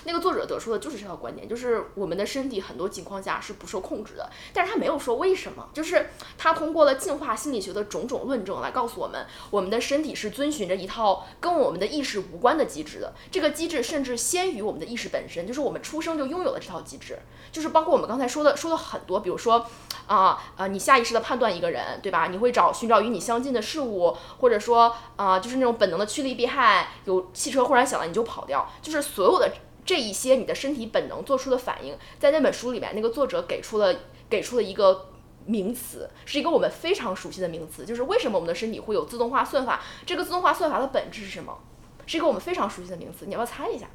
[0.08, 17.20] 那个作者得出的就是这个观点，就是我们的身体很多情况下是不受控制的，但是他没有说为什么，就是他通过了进化心理学的种种论证来告诉我们，我们的身体是遵循着一套跟我们的意识无关的机制的，这个机制甚至先于我们的意识本身，就是我们出生就拥有了这套机制，
[17.52, 19.68] 就是包括我们刚才说的说的很多，比如说
[20.08, 22.28] 啊呃你下意识的判断一个人，对吧？
[22.28, 29.52] 你会找寻找与你相近的事物，或者说啊就是那种本能的趋利避害，有汽车忽然响了你就跑掉，就是所有的。
[29.88, 33.96] 这一些你的身体本能做出的反应，在那本书里面，那个作者给出了
[34.30, 35.10] 给出了一个
[35.46, 39.82] 名词，是一个我们非常熟悉的名词，就是为什么我们的身体会有自动化算法？
[40.06, 41.58] 这个自动化算法的本质是什么？
[42.06, 43.88] 是一个我们非常熟悉的名词，你要不要猜一下？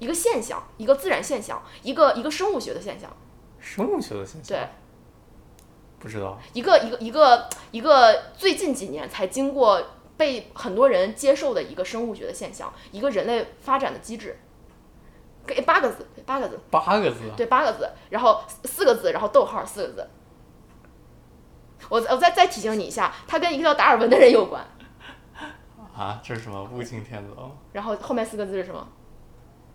[0.00, 3.16] 一个现象，一个自然现象，一个一个生物学的现象。
[3.60, 4.58] 生物学的现象？
[4.58, 4.68] 对。
[6.00, 6.36] 不知道。
[6.52, 9.80] 一个一个一个一个最近几年才经过
[10.16, 14.36] 被很多人接受的一个生物学的现象，一个人类发展的机制。
[15.46, 20.08] 给八个字，八个字，八个字，对，八个字，然后四个字，然后逗号四个字。
[21.90, 24.64] 我我再再提醒你一下，它跟一个叫达尔文的人有关。
[25.94, 26.64] 啊，这是什么？
[26.72, 27.50] 物竞天择。
[27.72, 28.88] 然后后面四个字是什么？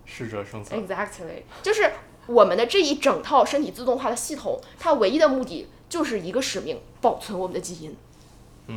[0.04, 0.86] 适者生存。
[0.86, 1.92] Exactly，就是
[2.26, 7.96] 我们的这一整套身体自动化的系统，它唯一的目的就是一个使命：保存我们的基因。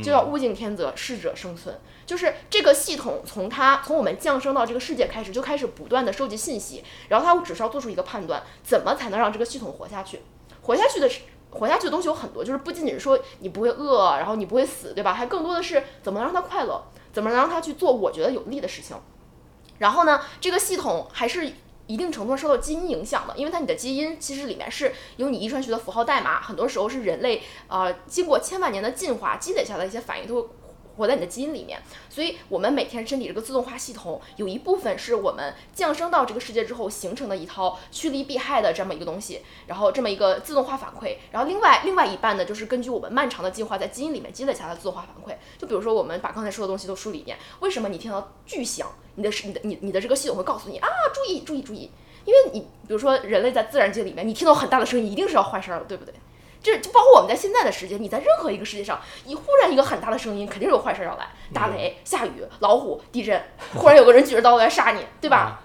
[0.02, 1.78] 就叫物竞天择，适者生存。
[2.06, 10.20] 就是这个系统从它从我们降生到这个世界开始，就开始不断的收集信息，然后它只需要做出一个判断，怎么才能让这个系统活下去？
[10.62, 11.10] 活下去的
[11.50, 15.14] 活下去的东西有很多，就是不仅仅是说你不会饿，然后你不会死，对吧？
[15.14, 18.96] 还更多的是怎么让它快乐，怎么能让它去做我觉得有利的事情。
[19.78, 21.52] 然后呢，这个系统还是。
[21.86, 30.48] 一定程度上受到基因影响的，因为它你的基因其实里面是有你遗传学的符号代码，很多时候是人类呃经过千万年的进化积累下的一些反应都会
[30.96, 48.86] 活在你的基因里面，所以我们每天身体这个自动化系统有一部分是我们降生到这个世界之后形成的一套趋利避害的这么一个东西，然后这么一个自动化反馈，然后另外另外一半呢就是根据我们漫长的进化在基因里面积累下的自动化反馈，就比如说我们把刚才说的东西都梳理一遍，为什么你听到巨响？
[49.16, 51.88] 你的你的你你的这个系统会告诉你啊，注意注意注意，
[52.24, 56.12] 因为你比如说人类在自然界里面，你听到很大的声音，一定是要坏事儿了，对不对？
[56.64, 63.38] 这就包括我们在现在的世界，你在任何一个世界上，你忽然一个很大的声音，肯定是有坏事儿要来，打雷、下雨、老虎、地震，
[63.76, 65.60] 忽然有个人举着刀来杀你，对吧？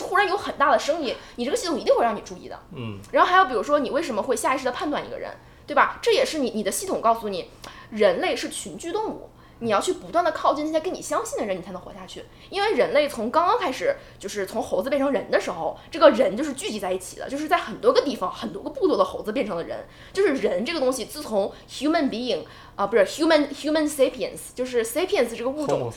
[0.00, 2.58] 忽然有很大的声音，你这个系统一定会让你注意的。
[2.74, 2.98] 嗯。
[3.12, 5.30] 然后还有比如说你为什么会下意识的判断一个人，
[5.68, 5.98] 对吧？
[6.02, 7.50] 这也是你你的系统告诉你，
[7.90, 9.30] 人类是群居动物。
[9.60, 12.24] 你要去不断的靠近那些跟你相信的人，你才能活下去。
[12.48, 19.86] 因为人类从刚刚开始，就是从猴子变成人的时候，这个人就是聚集在一起的，就是在很多个地方、很多个部落的猴子变成了人。
[20.12, 22.44] 就是人这个东西，自从 human being
[22.74, 25.92] 啊，不是 human human sapiens，就是 sapiens 这个物种，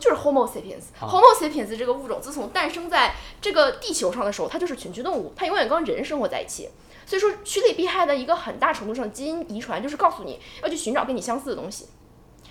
[0.00, 6.70] 就是 homo sapiens，homo sapiens 这个物种自从诞生在这个地球上的时候，它就是群居动物，它永远跟人生活在一起。
[7.06, 11.86] 所以说，趋利避害的一个很大程度上基因遗传，就是告诉你要去寻找跟你相似的东西。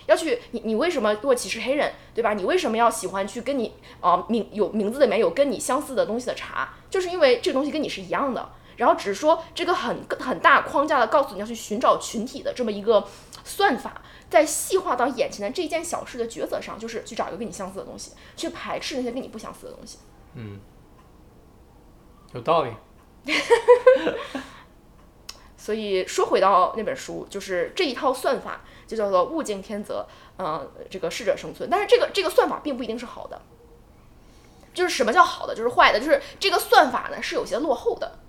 [0.06, 2.34] 要去你你为什么做歧视黑人，对吧？
[2.34, 6.74] 你为什么要喜欢去跟你啊名有名字里面有跟你相似的东西的茶？
[6.90, 8.52] 就是因为这个东西跟你是一样的。
[8.76, 13.08] 然后只是说这个很很大框架的告诉你要去寻找群体的这么一个
[13.44, 20.00] 算法，在细化到眼前的这件小事的抉择上，就是去找一个跟你相似的东西，去排斥那些跟你不相似的东西。
[20.34, 20.60] 嗯，
[22.34, 22.72] 有道理。
[25.56, 28.62] 所以说回到那本书，就是这一套算法。
[28.96, 30.06] 就叫做物竞天择，
[30.38, 31.70] 嗯，这个适者生存。
[31.70, 33.42] 但是这个这个算法并不一定是好的，
[34.74, 38.20] 就是什么叫好的，就是坏的，就是这个算法呢是有些落后的。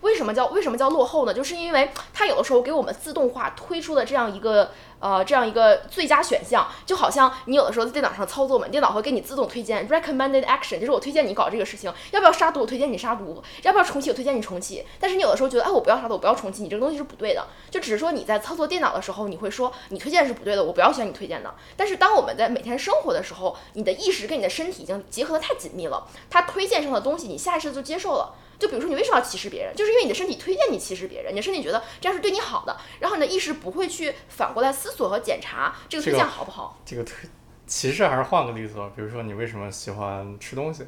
[0.00, 1.32] 为什么叫为什么叫落后呢？
[1.34, 4.70] 就是因为它有的时候给我们自动化推出的这样一个。
[5.00, 12.60] 呃，这样一个最佳选项，就好像你有的时候在电脑上操作嘛，电脑会给你自动推荐 recommended action，就是我推荐你搞这个事情，要不要杀毒？
[12.60, 14.10] 我推荐你杀毒，要不要重启？
[14.10, 14.84] 我推荐你重启。
[15.00, 17.46] 但是你有的时候觉得，哎，我不要杀毒，我不要重启，你这个东西是不对的。
[17.70, 21.54] 就只是说你在操作电脑的时候，你会说你推荐是不对的，我不要选你推荐的。
[21.76, 28.34] 但是当我们在每天生活的时候，你的意识跟你的身体已经结合的太紧密了，它推荐上的东西，你下意识就接受了。
[28.60, 29.74] 就比如说，你为什么要歧视别人？
[29.74, 36.78] 就是因为你的身体推荐你歧视别人，你的身体觉得这样是对你好的，然后你的意识不会去反过来思索和检查这个推荐好不好。
[36.84, 37.28] 这个推
[37.66, 40.86] 歧视还是换个例子吧，比如说你为什么喜欢吃东西？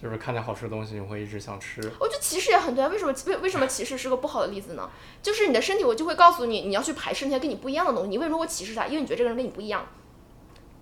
[0.00, 1.80] 就是看见好吃的东西，你会一直想吃。
[1.98, 4.90] 我觉得歧视也很对啊，为什么为为什么歧视是个不好的例子呢？
[5.22, 8.10] 就是你的身体，我就会告诉你，你要去排斥那些跟你不一样的东西。
[8.10, 8.86] 你为什么会歧视他？
[8.86, 9.86] 因为你觉得这个人跟你不一样。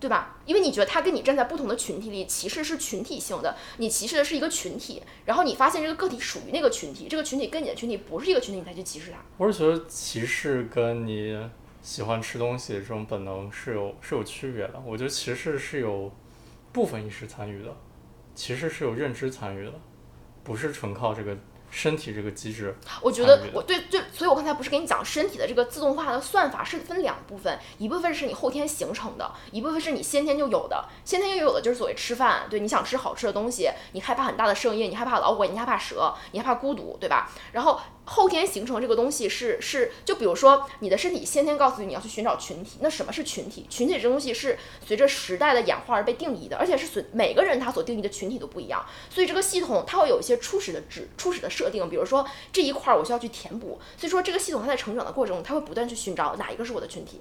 [0.03, 0.37] 对吧？
[0.47, 9.19] 因为你觉得他跟你站在不同的群体里，歧视是群体性的，你歧视的是一个群体，然后你发现这个个体属于那个群体，这个群体跟你的群体不是一个群体，你才去歧视他。
[9.37, 11.39] 我是觉得歧视跟你
[11.83, 14.83] 喜欢吃东西这种本能是有是有区别的。
[14.85, 16.11] 我觉得歧视是有
[16.73, 17.73] 部分意识参与的，
[18.35, 19.73] 歧视是有认知参与的，
[20.43, 21.39] 不是纯靠这个
[21.73, 22.77] 身体这个机制。
[23.01, 30.85] 我觉得我对对，所以我刚才不是跟你讲，身体的这个自动化的算法是分两部分，一部分是你后天形成的，一部分是你先天就有的。
[31.05, 37.31] 先天就有的就是所谓吃饭，对，你想吃好吃的东西，你害怕很大的声音，你害怕老虎，你害怕蛇，你害怕孤独，对吧？
[37.53, 37.81] 然后。
[38.05, 43.65] 后天形成这个东西是是，就比如说你的身体先天告诉你你要去寻找群体，那什么是群体？
[43.71, 57.21] 群体这东西是随着时代的演化而被定义的，而且是随每个人他所定义的群体都不一样，所以这个系统它会有一些初始的指初始的设定，比如说这一块我需要去填补，所以说这个系统它在成长的过程中，它会不断去寻找哪一个是我的群体。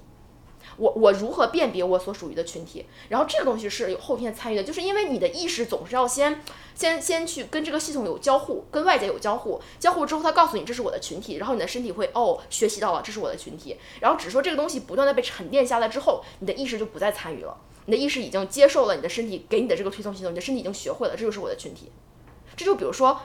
[0.76, 2.86] 我我如何辨别我所属于的群体？
[3.08, 6.40] 然后这个东西是有后天参与的，就是因为你的意识总是要先
[6.74, 17.56] 先先去跟这个系统有交互，跟外界有交互，交互之后它告诉你这是我的群体，然后你的身体会哦学习到了这是我的群体，然后只说这个东西不断的被沉淀下来之后，你的意识就不再参与了，
[17.86, 21.90] 你的意识已经接受了你的身体给你的这个推送系统，你的身体已经学会了这就是我的群体，
[22.56, 23.20] 这就比如说。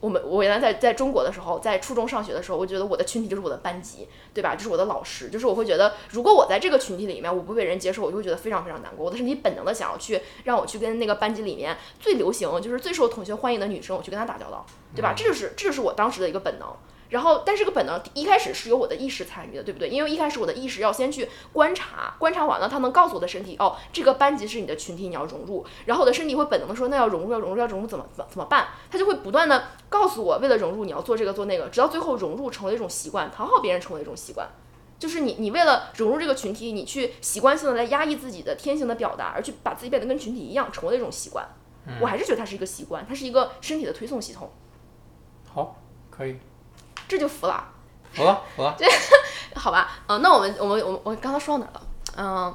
[0.00, 4.54] 我们我原来在在中国的时候，在初中上学的时候，我觉得我的群体就是我的班级，对吧？
[4.54, 9.04] 就是我的老师，就是我会觉得，如果我在这个群体里面，我不被人接受，我就会觉得非常非常难过。
[9.04, 15.14] 我的身体本能的想要去让我去跟那个班级里面最流行，就是最受同学欢迎的女生，我去跟她打交道，对吧？
[15.16, 16.68] 这就是这就是我当时的一个本能。
[17.10, 19.88] 然后，但是个本能一开始是由我的意识参与的，对不对？
[19.88, 25.64] 因为一开始我的意识要先去观察，观察完了，它能告诉我的身体，哦，这个班级是你的群体，你要融入。
[25.86, 28.68] 然后我的身体会本能的说，那要融入，要融入，要融入，怎么怎么怎么办？
[28.90, 34.48] 它就会不断的告诉我，为了融入，你要做这个做那个，直到最后融入成为一种习惯，讨好别人成为一种习惯。
[34.98, 41.48] 就是你，你为了融入这个群体，你去习惯性的来压抑自己的天性的表达，而去把自己变得跟群体一样，成为了一种习惯。
[42.00, 44.50] 我还是觉得它是一个习惯，它是一个身体的推送系统。
[45.48, 45.76] 好，
[46.10, 46.36] 可以，
[47.08, 47.72] 这就服了。
[48.14, 48.76] 好了，好了，
[49.54, 51.82] 好吧，嗯，那我们我们我们我刚刚说到哪了？
[52.16, 52.54] 嗯，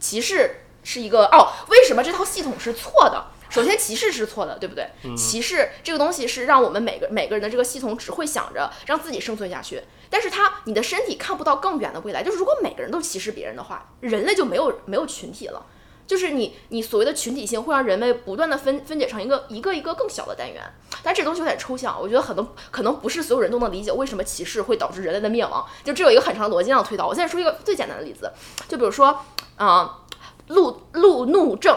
[0.00, 3.26] 歧视是一个哦，为什么这套系统是错的？
[3.50, 4.90] 首先，歧视是错的，对不对？
[5.16, 12.22] 歧视这个东西是让我们每个每个人的这个系统只会想着让自己生存下去，但是它你的身体看不到更远的未来。
[12.22, 15.64] 就是如果每个人都歧视别人的话，人类就没有没有群体了。
[16.08, 20.62] 就是你，你所谓的群体性会让人类不断的分分解成一个一个一个更小的单元，
[21.02, 27.06] 但这东西有点抽象，我觉得很多可能不是所有人都能理解为什么歧视会导致人类的灭亡，就这有一个很长的逻辑上推导。
[27.06, 28.32] 我现在说一个最简单的例子，
[28.66, 29.22] 就比如说，
[29.56, 29.98] 啊，
[30.46, 31.76] 路路怒症，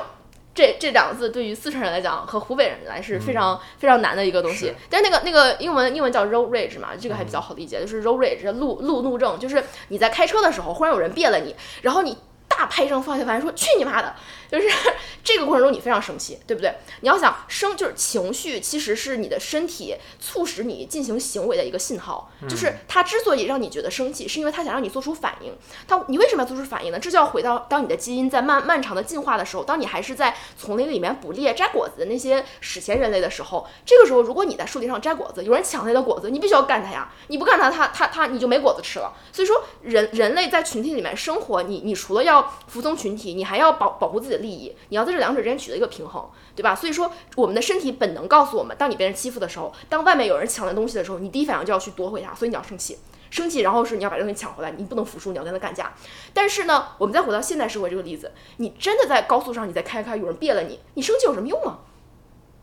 [0.55, 12.17] 这这两个字对于四川人来讲和湖北人来是非常非常难的一个东西，但是那个那个英文英文叫 road rage 嘛，这个还比较好理解，就是 road rage 路路怒症，就是你在开车的时候忽然有人别了你，然后你。
[12.57, 14.15] 大拍一张方向盘，说去你妈的！
[14.51, 14.67] 就是
[15.23, 16.73] 这个过程中你非常生气，对不对？
[17.01, 22.29] 你要想生就是情绪，其实是你的身体促使你进行行为的一个信号。
[22.49, 25.53] 就是它之所以让你觉得生气，是因为它想让你做出反应。
[25.87, 26.99] 它你为什么要做出反应呢？
[26.99, 37.13] 这就要回到当你的基因在漫漫长的进化的时候，当你还是在丛林里面捕猎摘果子的那些史前人类的时候，这个时候如果你在树林上摘果子，有人抢你的果子，你必须要干他呀！
[37.27, 39.13] 你不干他，他他他你就没果子吃了。
[39.31, 46.75] 所以说人人类在群体里面生活，你你除了要服从群体，你还要保保护自己的利益，你要在这两者之间取得一个平衡，对吧？
[46.75, 52.97] 所以说，我们的身体本能告诉我们，当你被人欺负的时候，当外面有人抢的东西的时候，你第一反应就要去夺回它，所以你要生气，
[53.29, 55.93] 生气，然后是你要把东西抢回来，你不能服输，你要跟他干架。
[56.33, 61.79] 但是呢，我们再回到现代社会这个例子，你真的在高速上，你在开开，有人别了你，你生气有什么用啊？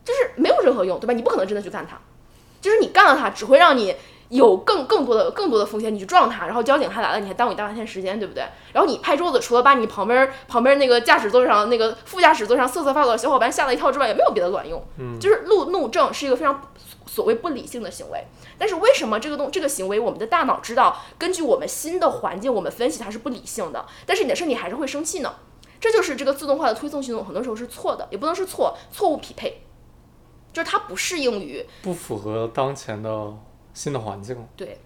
[0.03, 1.13] 就是没有任何用，对吧？
[1.13, 1.99] 你不可能真的去干他，
[2.61, 3.95] 就是你干了他，只会让你。
[4.29, 8.43] 有更更多的更多的风险，你去撞他，然后交警还来了，你还耽误你大半天时间，对不对？
[8.73, 14.79] 然后你拍桌子，除了把你旁边旁边那个驾驶座上那个副驾驶座上瑟瑟发抖的小伙伴吓了一跳之外，也没有别的卵用。
[14.97, 16.61] 嗯，就是路怒症是一个非常
[17.07, 18.23] 所谓不理性的行为。
[18.59, 25.33] 但是为什么这个动这个行为，我们的大脑知道，根据我们新的环境，我们分析它是不理性的，但是你的身体还是会生气呢？
[25.79, 29.63] 这就是这个自动化的推送系统很多时候是错的，也不能是错，错误匹配，
[30.53, 33.33] 就是它不适应于不符合当前的。
[33.73, 34.79] 新的环境，对，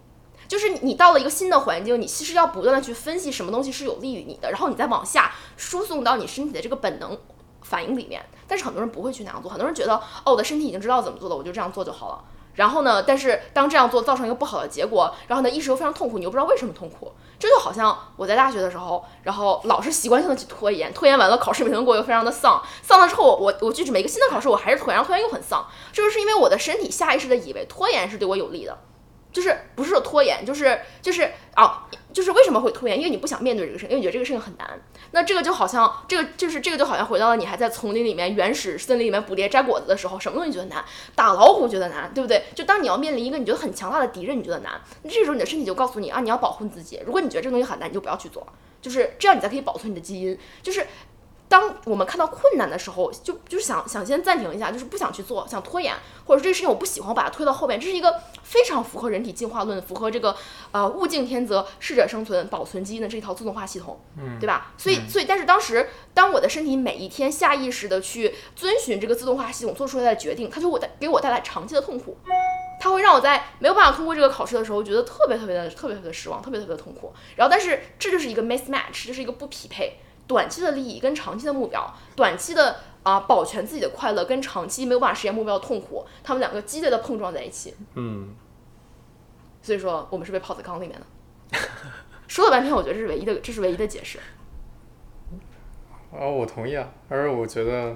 [0.47, 7.17] 就是你到了一个新的环境，你其实要不断的去分析什么东西是有利于你的，然后你再往下输送到你身体的这个本能
[7.61, 8.23] 反应里面。
[8.47, 12.23] 但是很多人不会去那样做，很多人觉得哦，我的身体已经知道怎么做了，我就这样做就好了。
[12.53, 17.11] 然后呢，但是当这样做造成一个不好的结果，然后呢，意识又非常痛苦，你又不知道为什么痛苦。
[17.39, 25.67] 这就好像我在大学的时候，然后老是习惯性的去拖延，拖延完了考试没能过，又非常的丧，丧了之后，我我去每个新的考试，我还是拖延，然后拖延又很丧。
[25.91, 28.77] 这就是因为我的身体下意识的以为拖延是对我有利的。
[29.31, 32.95] 就是不是说拖延，就是就是啊，就是为什么会拖延？
[32.95, 34.79] 因为你不想面对这个事情，因为你觉得这个事情很难。
[35.14, 40.84] 那这个就好像这个就是这个就好像回到了你还在丛林里面原始森林里面捕猎摘果子的时候，什么东西觉得难？
[41.16, 42.43] 打老虎觉得难，对不对？
[42.55, 46.99] 就当你要面临一个你觉得很强大的敌人，你觉得难，那这时候你的身体就告诉你啊，你要保护你自己。
[47.05, 48.45] 如果你觉得这个东西很难，你就不要去做，
[48.82, 50.38] 就是这样，你才可以保存你的基因。
[50.61, 50.86] 就是。
[51.49, 55.93] 当我们看到困难的时候，就就是想想先暂停一下，就是不想去做，想拖延，
[56.25, 57.79] 或者这个事情我不喜欢，我把它推到后面。
[57.79, 60.35] 这是一个非常符合人体进化论、符合这个
[60.71, 64.73] 呃物竞天择、适者生存、保存基因的这一套自动化系统，嗯，对吧？
[64.77, 72.17] 所以，所以，但是当时当我的身体每一天下意识的去遵循这个自动化系统做出来的决定，它就会带给我带来长期的痛苦，
[72.79, 77.13] 它会让我在没有办法通过这个考试的时候，觉得特别特别的特别特别的失望，特别特别的痛苦。
[77.35, 79.99] 然后，但是这就是一个 mismatch，这是一个不匹配。
[80.28, 87.76] 短期的利益跟长期的目标，短期的啊保全自己的快乐跟长期没有办法实现目标的痛苦，他们两个激烈的碰撞在一起。
[87.95, 88.34] 嗯，
[89.61, 91.57] 所以说我们是被泡在缸里面的。
[92.28, 94.17] 说了半天，我觉得这是唯一的，这是唯一的解释。
[96.11, 97.95] 哦，我同意啊，而我觉得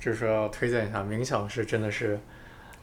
[0.00, 2.20] 就是说要推荐一下冥想，是真的是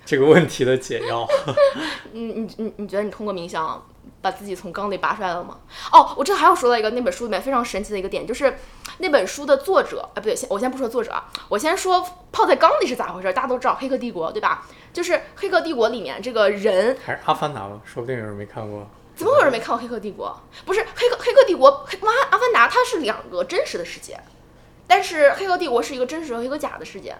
[0.06, 1.28] 这个问题的解药。
[2.14, 3.86] 你你你你觉得你通过冥想？
[4.22, 5.57] 把自己从缸里拔出来了吗？
[5.91, 8.57] 哦，我这还要说到一个那本书里面非常神奇的一个点，就是
[8.99, 13.32] 那本书的作者，哎，不对，先我先不说作者啊，我先说泡在缸里是咋回事？
[13.34, 14.66] 大家都知道《黑客帝国》对吧？
[14.91, 17.80] 就是《黑客帝国》里面这个人还是《阿凡达》吧？
[17.86, 18.88] 说不定有人没看过。
[19.16, 20.36] 怎么有人没看过《黑客帝国》？
[20.66, 21.72] 不是《黑客黑客帝国》
[22.05, 24.20] 妈，《阿凡达》它是两个真实的世界，
[24.88, 27.16] 但是《黑客帝国》是一个真实和一个假的世界。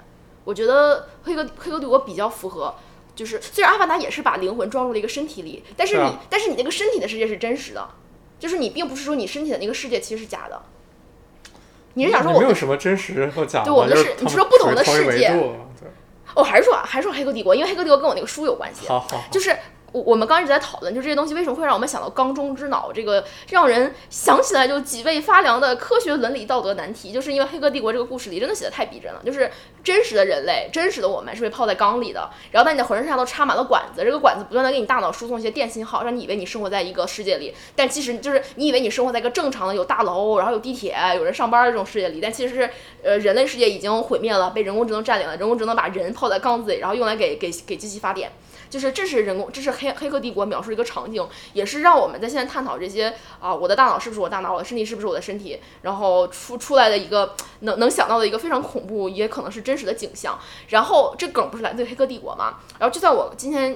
[0.46, 2.74] 我觉得《黑客黑客帝国》比较符合。
[3.20, 7.86] 就是虽然阿凡达也是把灵魂装入了一个身体里，但是你但是你那个身体的世界是真实的，
[8.40, 10.62] 就是你并不是说你身体的那个世界其实是假的。
[11.96, 13.62] 你是想说我没有什么真实和假？
[13.66, 15.28] 对，我们是你说不同的世界。
[15.28, 15.90] 对，
[16.34, 18.88] 我还是说还是说黑客帝国，因为黑客帝国跟我那个书有关系。
[18.88, 19.54] 好好，就是。
[19.92, 29.50] 我我们刚一直在讨论，就这些东西为什么会让我们想到缸中之脑这个让人想起来就脊背发凉的科学伦理道德难题，就是因为《黑客帝国》这个故事里真的写的太逼真了，就是
[29.84, 42.70] 真实的人类，真实的我们是被泡在缸里的，然后在你的浑身上下都插满了管子，这个管子不断的给你大脑输送一些电信号，让你以为你生活在一个世界里，但其实就是你以为你生活在一个正常的有大楼，然后有地铁，有人上班的这种世界里，但其实是
[43.04, 48.32] 呃人类世界已经毁灭了，被人工智能占领了，人工智能把人泡在缸子里，然后用来给给给机器发电。
[48.70, 60.40] 就是这是人工，这是黑黑客帝国描述一个场景，也是让我们在现在探讨这些啊，我的大脑是不是我大脑，我的身体是不是我的身体，然后出出来的一个能能想到的一个非常恐怖，也可能是真实的景象。
[60.68, 62.60] 然后这梗不是来自黑客帝国嘛？
[62.78, 63.76] 然后就在我今天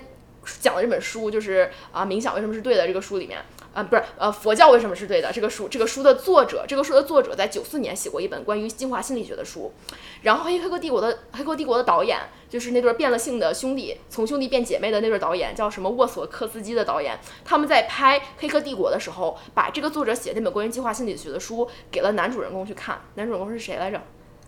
[0.59, 3.43] 讲的这本书，就是啊，冥想为什么是对的这个书里面。
[3.73, 5.31] 啊，不是，呃，佛教为什么是对的？
[5.31, 9.73] 这个书，这个书的作者，这个书的作者在九四年写过一本关于进化心理学的书。
[10.21, 17.19] 然后，黑黑客帝国的黑客帝国的导演，就是那对变了性的兄弟，从兄弟变姐妹的那对导演，叫什么沃索克斯基的导演。
[17.43, 23.01] 他们在拍黑客帝国的时候，把这个作者写那本关于进化心理学的书给了男主人公去看。
[23.15, 23.99] 男主人公是谁来着？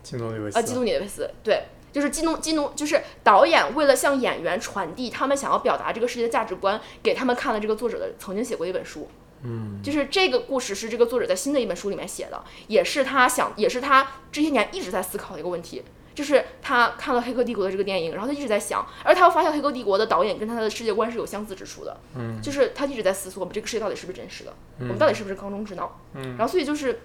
[0.04, 0.60] 基努里维斯。
[0.60, 1.64] 啊，基努里维斯，对。
[1.96, 9.10] 就是基努基努，就是导演为了向演员传递他们想要表达这个世界的价值观，给他们看了这个作者的曾经写过一本书。
[9.44, 15.84] 嗯，就是这个故事是这个作者在新的一本书里面写的，也是他想，也是他这些年一直在思考的一个问题。
[16.14, 21.96] 就是他看了《黑客帝国》的这个电影，然后他一直在想，而他又发现《黑客帝国》的导演跟他的世界观是有相似之处的。
[22.16, 24.54] 嗯，就是他一直在思索，我们这个世界到底是不是真实的？
[24.80, 26.02] 我们到底是不是缸中之脑？
[26.14, 27.00] 嗯，然后所以就是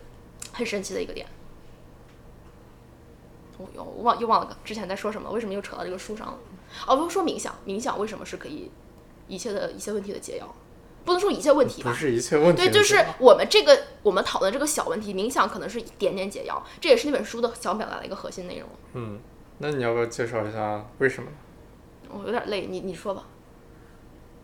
[0.53, 1.27] 很神奇的一个点。
[3.75, 5.31] 又忘又忘了之前在说什么？
[5.31, 6.39] 为什么又扯到这个书上了？
[6.87, 8.71] 哦，不是说冥想，冥想为什么是可以
[9.29, 10.55] 一切的一切问题的解药？
[11.05, 11.91] 不能说一切问题吧？
[11.91, 12.63] 不是一切问题。
[12.63, 18.69] 对，就是我们这个我们讨论这个小问题，冥想可能是一点点解药，这也是那本书的想表达的一个核心内容。
[18.93, 19.19] 嗯，
[19.59, 21.29] 那你要不要介绍一下为什么？
[22.11, 23.25] 我有点累，你你说吧。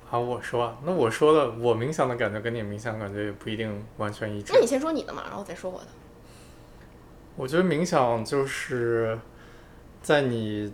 [0.09, 0.77] 好，我说。
[0.85, 4.53] 那我说的，我冥想的感觉跟你冥想感觉也不一定完全一致。
[4.55, 5.87] 那你先说你的嘛，然后再说我的。
[7.37, 9.19] 我觉得冥想就是
[10.03, 10.73] 在你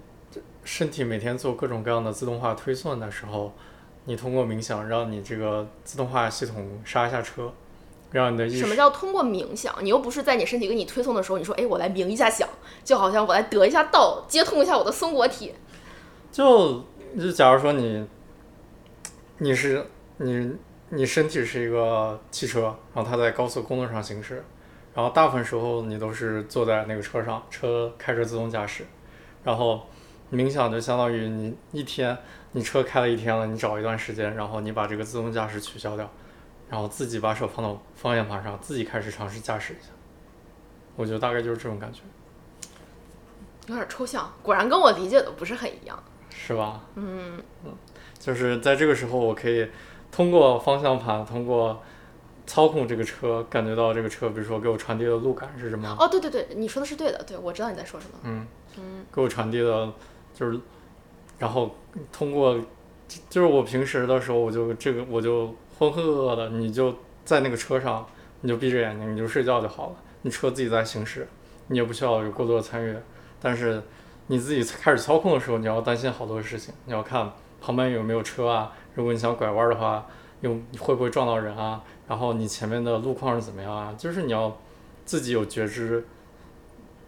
[0.64, 3.52] 身体每天做各种各样的自动化推算的时候，
[4.04, 7.52] 你通过冥想让你这个自动化系统刹一下车，
[8.12, 8.58] 让你的意识。
[8.58, 9.74] 什么叫通过冥想？
[9.82, 12.48] 你又不是在你身体给你推送的时候，你说哎，我来冥一下想，
[12.84, 15.52] 就好像我来得一下道，接通一下我的松果体。
[16.30, 16.84] 就
[17.18, 18.06] 就假如说你
[19.38, 19.84] 你是
[20.18, 20.56] 你
[20.90, 24.44] 你身体是一个汽车，然后它在高速公路上行驶。
[24.94, 28.84] 然后大部分时候你都是坐在那个车上，车开着自动驾驶，
[29.42, 29.86] 然后
[30.30, 32.16] 冥想就相当于你一天，
[32.52, 36.10] 你车开了一天了，你找一段时间，然后你把这个自动驾驶取消掉，
[36.68, 39.90] 然后自己把手放到方向盘上，自己开始尝试驾驶一下。
[40.94, 42.00] 我觉得大概就是这种感觉。
[43.68, 46.02] 有点抽象，果然跟我理解的不是很一样。
[46.28, 46.80] 是吧？
[46.96, 47.72] 嗯嗯，
[48.18, 49.68] 就是在这个时候，我可以
[50.10, 51.82] 通过方向盘，通过
[52.46, 55.96] 操控这个车，感觉到这个车，比如说给我传递的路感是什么？
[55.98, 58.18] 哦，对对对，你说的是对的，对我知道你在说什么。
[58.24, 58.46] 嗯
[58.78, 59.92] 嗯，给我传递的，
[60.34, 60.58] 就是，
[61.38, 61.74] 然后
[62.10, 62.58] 通过，
[63.28, 68.06] 就是我平时的时候，我就这个我就浑浑噩噩的，你就在那个车上，
[68.40, 71.28] 你就闭着眼睛，你就睡觉就好了，你车自己在行驶，
[71.68, 72.96] 你也不需要有过多的参与，
[73.40, 73.82] 但是
[74.26, 77.30] 你自己开始操控的时候，你要担心好多事情，你要看
[77.60, 80.06] 旁边有没有车啊，如果你想拐弯的话，
[80.42, 84.58] 有会不会撞到人啊，然后你前面的路况是怎么样啊，就是你要
[85.06, 86.06] 自己有觉知。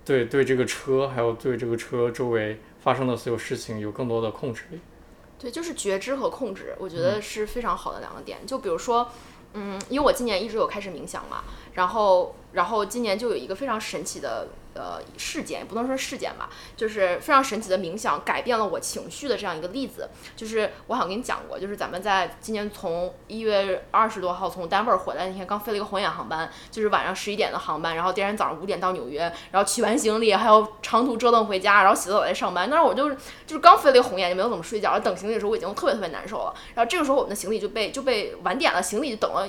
[0.04, 4.78] 对对，这个车还有对这个车周围发生的所有事情有更多的控制力。
[5.38, 8.38] 对，就是觉知和控制，我觉得是非常好的两个点。
[8.46, 9.08] 就比如说，
[9.54, 14.48] 嗯，因为我今年一直有开始冥想嘛，然后然后今年就有一个非常神奇的。
[14.76, 20.10] 呃，事件也不能说事件吧，就是非常神奇的冥想改变了我情绪的这样一个例子。
[20.34, 32.68] 就是我好像跟你讲过，就是咱们在今年从一月二十多号从丹佛回来那天，刚飞了一个红眼航班，就是晚上十一点的航班，然后第二天早上五点到纽约，然后取完行李，还有长途折腾回家，然后洗澡再上班。
[32.68, 36.54] 那时候我就是就是刚飞了一个红眼，就没有怎么睡觉，等行李的时候我已经特别特别难受了。
[36.74, 39.48] 然后这个时候我们的行李就被就被晚点了，行李就等了。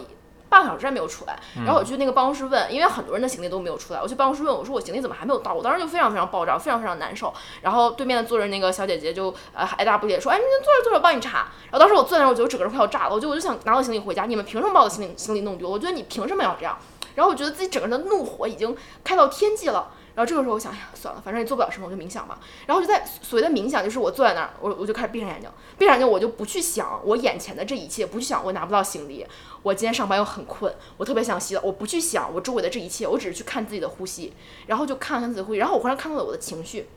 [0.55, 5.53] 半个小时还没有出来，然后我去那个办公室问，因为很多人的行李都没有出来，我去办公室问，我说我行李怎么还没有到？
[5.53, 7.33] 我当时就非常非常爆炸，非常非常难受。
[7.61, 11.49] 然后对面坐着那个小姐姐就呃爱答不理说，哎，你坐着坐着，我帮你查。
[11.69, 15.69] 然后当时我坐那，我觉得我整个人快要炸了，我就我就想拿我行李回家，你们凭什么把我的行李行李弄丢？
[15.69, 16.77] 我觉得你凭什么要这样？
[17.15, 19.91] 然后我觉得自己整个人的怒火已经开到天际了。
[20.15, 22.39] 然后这个时候我想，哎呀，算了，反正也做不了什么，我就冥想吧。
[22.65, 29.25] 然后就在所谓的冥想，就是我坐在那儿，我我就开始闭上眼睛，闭上眼睛，我就不去想我眼前的这一切，不去想我拿不到行李，
[29.61, 34.33] 我今天上班又很困，我特别想洗澡，我不去想我周围的这一切，我只是去看自己的呼吸，
[34.67, 36.87] 然后就看看自己的呼吸，然后我忽然看到了我的情绪。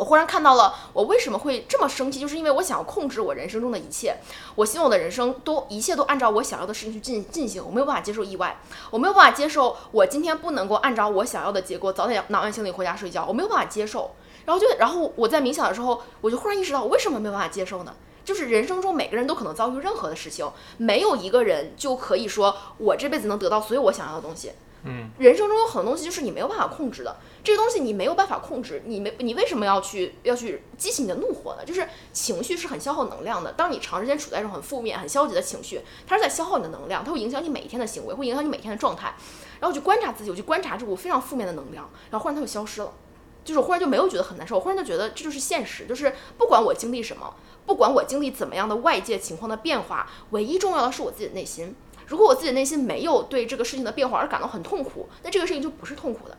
[0.00, 4.16] 我忽然看到了我为什么会这么生气，就是因为我想要控制我人生中的一切，
[4.54, 8.58] 我希望我的人生都一切都按照我想要的事情去进进行，我没有办法接受意外，
[8.90, 14.12] 我没有办法接受我今天不能够按照我想要的结果早点拿完行李回家睡觉，我没有办法接受。
[14.46, 17.94] 然后就然后我在冥想的时候，我就忽然意识到我为什么没有办法接受呢？
[18.24, 24.52] 就是人生中每个人都可能遭遇任何的事情，没有一个人就可以说我这辈子能得到所有我想要的东西。
[24.84, 31.64] 嗯，人生中有很多东西就是你没有办法控制的，这个东西你没有办法控制，你没你为什么要去要去激起你的怒火呢？
[31.64, 39.14] 就是情绪是很消耗能量的，当你长时间处在这种很负面、很消极的情绪，它是在消耗你的能量，它会影响你每一天的行为，会影响你每天的状态。
[39.60, 42.90] 然后我去观察自己，我去观察这股非常负面的能量，然后忽然它就消失了，
[43.44, 47.34] 就是我忽然就没有觉得很难受，我忽然就觉得这就是现实，就是不管我经历什么，
[47.66, 51.76] 不管我经历怎么样的外界情况的变化，唯一重要的是我自己的内心。
[52.10, 56.36] 如果我自己内心没有对这个事情的变化而感到很痛苦，那这个事情就不是痛苦的。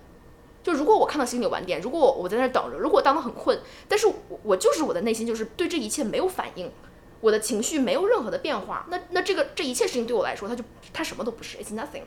[0.61, 3.57] 就如果我看到行李晚点，如果我我在那等着，如果我当得很困，
[3.87, 4.13] 但是我
[4.43, 6.69] 我就是我的内心就是对这一切没有反应，
[7.21, 10.61] 我的情绪没有任何的变化，那那这个这一切事情对我来说，它就
[10.91, 12.03] 它什么都不是，it's nothing。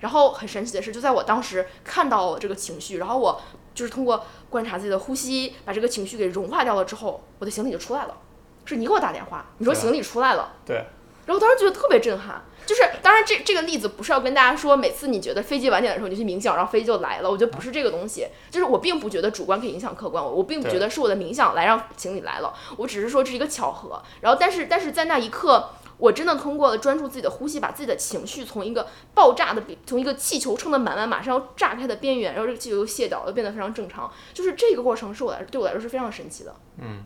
[0.00, 3.40] 然后很神奇的是，就在我当时看到了这个情绪，然后我
[3.74, 8.18] 就是通过观察自己的呼吸，把这个情绪给融化掉了之后，我的行李就出来了。
[8.66, 10.84] 是你给我打电话，你说行李出来了，对。
[11.28, 17.30] 然后当时觉得特别震撼，就是当然这这个例子不是要跟大家说，每次你觉得飞机晚点的时候你就去冥想，然后飞机就来了。
[17.30, 24.02] 我觉得不是这个东西，就是我并不觉得主观可以影响客观，我我并不觉得是我的冥想来让行李来了，我只是说这是一个巧合。
[24.22, 25.68] 然后但是但是在那一刻，
[25.98, 34.10] 我真的通过了专注自己的呼吸，把自己的情绪从一个爆炸的，从一个气球撑得满满马上要炸开的边缘，然后这个气球又卸掉了，变得非常正常。
[34.32, 36.54] 就是这个过程是我来对我来说是非常神奇的。
[36.80, 37.04] 嗯。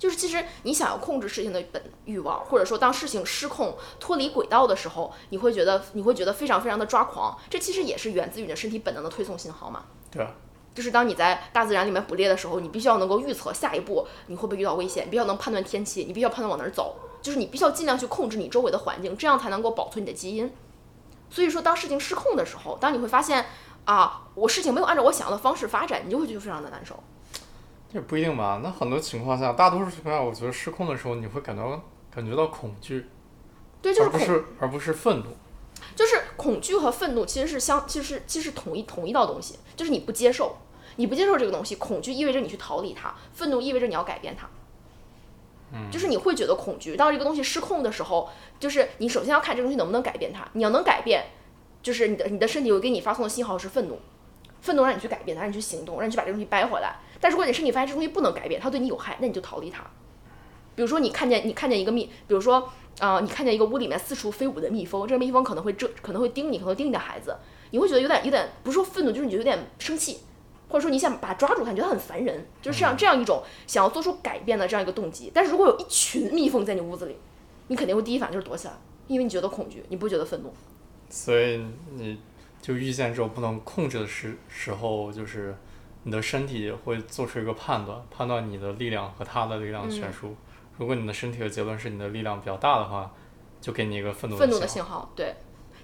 [0.00, 7.38] 就是其实你想要控制事情的本欲望，或者说当事情失控脱离轨道的时候，你会觉得你会觉得非常非常的抓狂。
[7.50, 9.84] 这其实也是源自于你的身体本能的推送信号嘛。
[10.10, 10.32] 对啊。
[10.74, 16.96] 就是当你在大自然里面捕猎的时候，你必须要能够预测下一步你会不会遇到危险，你必须要能判断天气，你必须要判断往哪儿走。
[17.20, 20.50] 就是你必须要尽量去控制你周围的环境，这样才能够保存你的基因。
[21.28, 23.44] 所以说，当事情失控的时候，当你会发现
[23.84, 26.98] 啊，我事情没有按照我想要的方式发展，你就会觉得非常的难受。
[27.92, 31.82] 也不一定吧，那很多情况下，大多数情况下，我觉得失控的时候，你会感到
[32.14, 33.06] 感觉到恐惧，
[33.82, 35.24] 对，就是而不是而不是愤怒，
[35.96, 40.56] 就是恐惧和愤怒其实是相，其实是其实同一同一道东西，就是你不接受，
[40.96, 44.48] 你不接受这个东西，恐惧意味着你去逃离它，愤怒意味着你要改变它，
[45.72, 48.28] 嗯，就是你会觉得恐惧，当这个东西失控的时候，
[48.60, 51.24] 就是你首先要看这个东西能不能改变它，你要能改变，
[51.82, 53.98] 就是你的你的身体会给你发送的信号是愤怒，
[54.60, 56.96] 愤怒让你去改变它，让你去行动，让你去把这个东西掰回来。
[57.20, 59.82] 但如果你身体发现这东西不能改变，它对你有害，那你就逃离它。
[60.74, 67.36] 比如说你看见你看见一个蜜，比如说啊，你看见一个屋里面四处飞舞的蜜蜂，这个蜜蜂可能会蛰，可能会叮你，可能会叮你的孩子，
[67.70, 70.18] 你会觉得有点有点不是说愤怒，就是你觉得有点生气，
[70.68, 75.30] 或者说你想把它抓住它，你觉得很烦人，就是这样这样一种想要做出改变的这样一个动机。
[75.34, 77.16] 但是如果有一群蜜蜂在你屋子里，
[77.68, 78.74] 你肯定会第一反应就是躲起来，
[79.08, 80.52] 因为你觉得恐惧，你不觉得愤怒。
[81.10, 81.60] 所以
[81.96, 82.18] 你
[82.60, 85.56] 就遇见这种不能控制的时时候，就是
[86.02, 90.36] 你的身体会做出一个判断，判断你的力量和他的力量嗯悬殊。
[90.78, 93.10] 如果你的身体的结论是你的力量比较大的话，
[93.60, 95.34] 就给你一个愤怒愤怒的的信信号，对。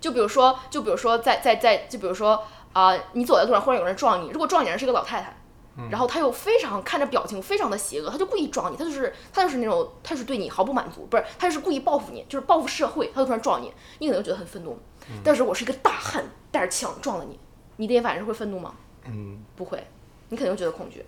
[0.00, 5.34] 就比如说，就比如说在，在在就比如说啊、你走在路上，忽然有人撞你，如果撞你的人是一个老太太，
[5.78, 14.78] 嗯然后他又非常看着表情非常的邪恶，他就故意撞你，他就是他就是那种他是对你毫不满足，不是他就是故意报复你，就是报复社会，他就突然撞你，你可能就觉得很愤怒。
[15.10, 17.38] 嗯但是我是一个大汉，带着枪撞了你，
[17.76, 18.74] 你第一反应是会愤怒吗？
[19.04, 19.82] 嗯，不会，
[20.28, 21.04] 你肯定会觉得恐惧。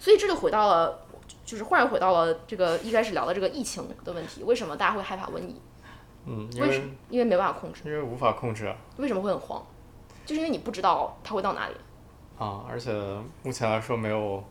[0.00, 1.06] 所以这就回到了，
[1.44, 5.60] 就是忽然回到了这个一开始聊的这个疫情的问题，为什么大家会害怕瘟疫？
[6.26, 7.82] 嗯，因为因为没办法控制。
[7.84, 9.62] 因为无法控制啊，为什么会很慌？
[10.24, 11.74] 就是因为你不知道它会到哪里。
[12.38, 12.90] 啊而且
[13.42, 14.42] 目前来说没有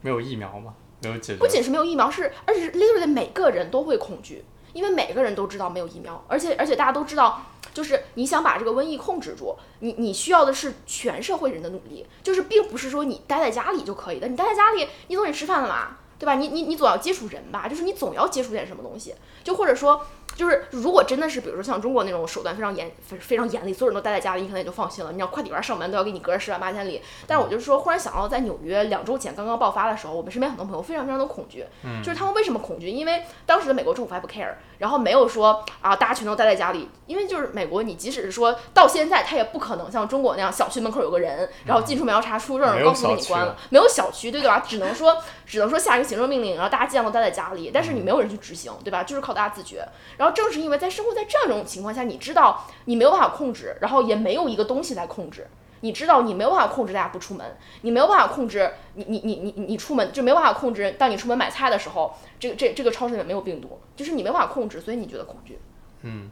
[0.00, 0.72] 没有疫苗嘛，
[1.02, 1.38] 没有解决。
[1.40, 7.42] 不仅是没有疫苗，是而且是 literally 每个人都会恐惧，因为每个人都知道没有疫苗，而且而且大家都知道，
[7.76, 16.36] 就是你想把这个瘟疫控制住，你你需要的是全社会人的努力，就是并不是说你待在家里就可以的，你待在家里，你总得吃饭了嘛，对吧？
[16.36, 19.14] 你你你总要接触人吧，就是你总要接触点什么东西，
[19.44, 20.06] 就或者说。
[20.36, 25.10] 就是如果真的是，比如说像中国那种手段非常严、非非常严厉，所有人都待在家里，你可能也就放心了。
[25.12, 27.00] 你要快递员上门都要给你隔着十万八千里。
[27.26, 31.64] 但是我就是说，忽然想到在纽约两周前刚刚爆发的时候，我们身边很多朋友非常非常的恐惧，
[32.04, 32.90] 就是他们为什么恐惧？
[32.90, 44.62] 因为当时的美国政府还不 care，然后没有说啊大家全都待在家里，因为就是美国，你即使是说到现在，他也不可能像中国那样小区门口有个人，然后进出门要查出证，没有告诉你关了，没有小区，对对吧？
[44.66, 45.16] 只能说
[45.46, 49.02] 只能说下一个行政命令，然后大家尽量都待在家里，但是你没有人去执行，对吧？
[49.02, 49.86] 就是靠大家自觉。
[50.16, 55.46] 然后正是因为在生活在这样一种情况下，你知道你没有办法控制，然后也没有一个东西来控制。
[55.80, 65.58] 你知道你没有办法控制大家不出门，你没有办法控制你你你你你出门就没有办法控制，当你出门买菜的时候，这个这这个超市里面没有病毒，就是你没办法控制，所以你觉得恐惧。
[66.00, 66.30] 嗯，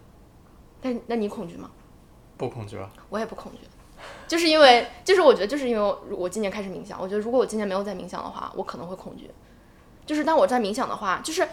[0.80, 1.70] 但那你恐惧吗？
[2.38, 3.58] 不恐惧啊，我也不恐惧，
[4.26, 9.30] 就是因为就是我觉得就是因为我我今年开始冥想，我觉得如果我今年没有在冥想的话，我可能会恐惧。
[10.06, 11.46] 就是当我在冥想的话，就是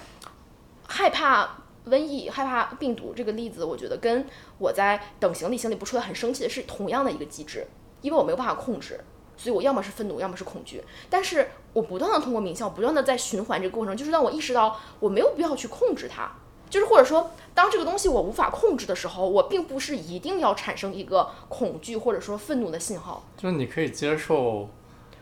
[0.88, 1.58] 害怕
[1.88, 4.26] 瘟疫、害怕病毒这个例子，我觉得跟
[4.58, 7.66] 我在等行李行李不出来很生气的是同样的一个机制，
[8.02, 9.00] 因为我没有办法控制，
[9.36, 10.84] 所以我要么是愤怒，要么是恐惧。
[11.10, 16.32] 但是我不断的通过冥想，不断的在循环这个过程，就是让我意识到我没有必要去控制它。
[16.70, 23.26] 就是或者说，当这个东西我无法控制的时候，我并不是一定要产生一个恐惧或者说愤怒的信号。
[23.36, 24.70] 就是你可以接受，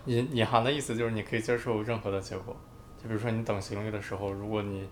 [0.06, 2.56] 隐隐含的意思就是你可以接受任何的结果。
[3.02, 4.88] 就比如说你等行李的时候，如果你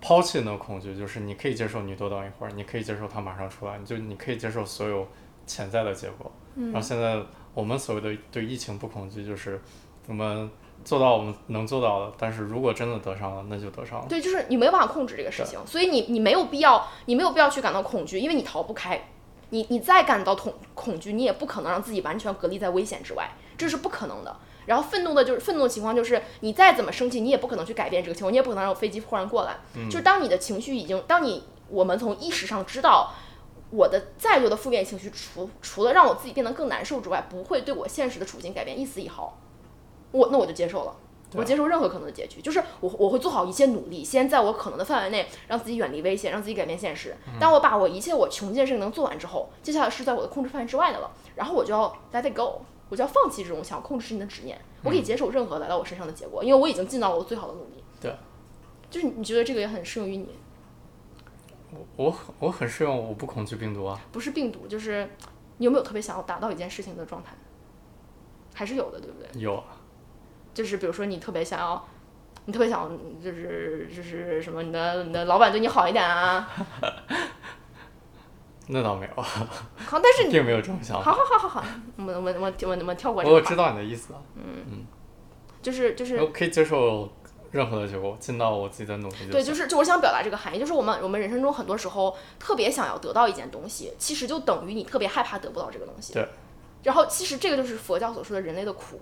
[0.00, 5.06] 抛弃那个恐惧，就是你可以接受你多等一会儿，你可以接受它马上出来，你就你可以接受所有
[5.46, 6.30] 潜在的结果。
[6.56, 7.20] 然后现在
[7.54, 9.60] 我们所谓的对疫情不恐惧，就是
[10.06, 10.50] 我们
[10.84, 14.06] 做到我们能做到的，但是如果真的得上了，那就得上了。
[14.08, 19.08] 对，就是你没有办法控制这个事情，所以你你没有必要，你没有必要去感到恐惧，因为你逃不开。
[19.50, 24.36] 你你再感到恐恐惧，你也不可能让自己完全隔离在危险之外，这是不可能的。
[24.68, 29.56] 然后愤怒的就是愤怒的情况，就是你再怎么生气，你也不可能去改变这个情况，你也不可能让飞机忽然过来。
[29.90, 33.12] 就是当你的情绪已经，当你我们从意识上知道
[33.70, 39.38] 我的再多的负面情绪，除除了让我自己变得更难受之外，不会对我现实的处境改变一丝一毫，
[40.12, 40.94] 我那我就接受了。
[41.34, 47.14] 我接受任何可能的结局，就是我我会做好一切努力，先在我可能的范围内让自己远离危险，让自己改变现实。
[47.38, 57.84] 当我把我一切我穷尽的事情能做完之后，接下来是在我的控制范围之外的了，然后我就要 let it go，我就要放弃这种想控制事情的执念，我可以接受任何来到我身上的结果，因为我已经尽到了我最好的努力。
[58.00, 58.14] 对，
[58.90, 60.28] 就是你觉得这个也很适用于你，
[61.70, 64.00] 我我很我很适用，我不恐惧病毒啊。
[64.12, 65.08] 不是病毒，就是
[65.58, 67.34] 你有没有特别想要达到一件事情的状态？
[68.54, 69.40] 还是有的，对不对？
[69.40, 69.76] 有啊，
[70.52, 71.86] 就是比如说你特别想要，
[72.46, 72.90] 你特别想
[73.22, 76.50] 就是就是什么，你的你的老板对你好一点啊，
[78.68, 81.18] 那倒没有，好，但是你并没有这种想好法。
[81.24, 81.64] 好好好好，
[81.96, 84.86] 我我我我们我跳过这个，我知道你的意思嗯嗯，
[85.62, 87.08] 就是就是我可以接受
[87.50, 89.32] 任何的结果，尽到我自己的努力就。
[89.32, 96.12] 对，就是就我想表达这个含义，就是我们我们人生中很多时候特别想要得到一件东西，其实就等于你特别害怕得不到这个东西。
[96.12, 96.28] 对。
[96.82, 99.00] 然后其实这个就是佛教所说的人类的苦，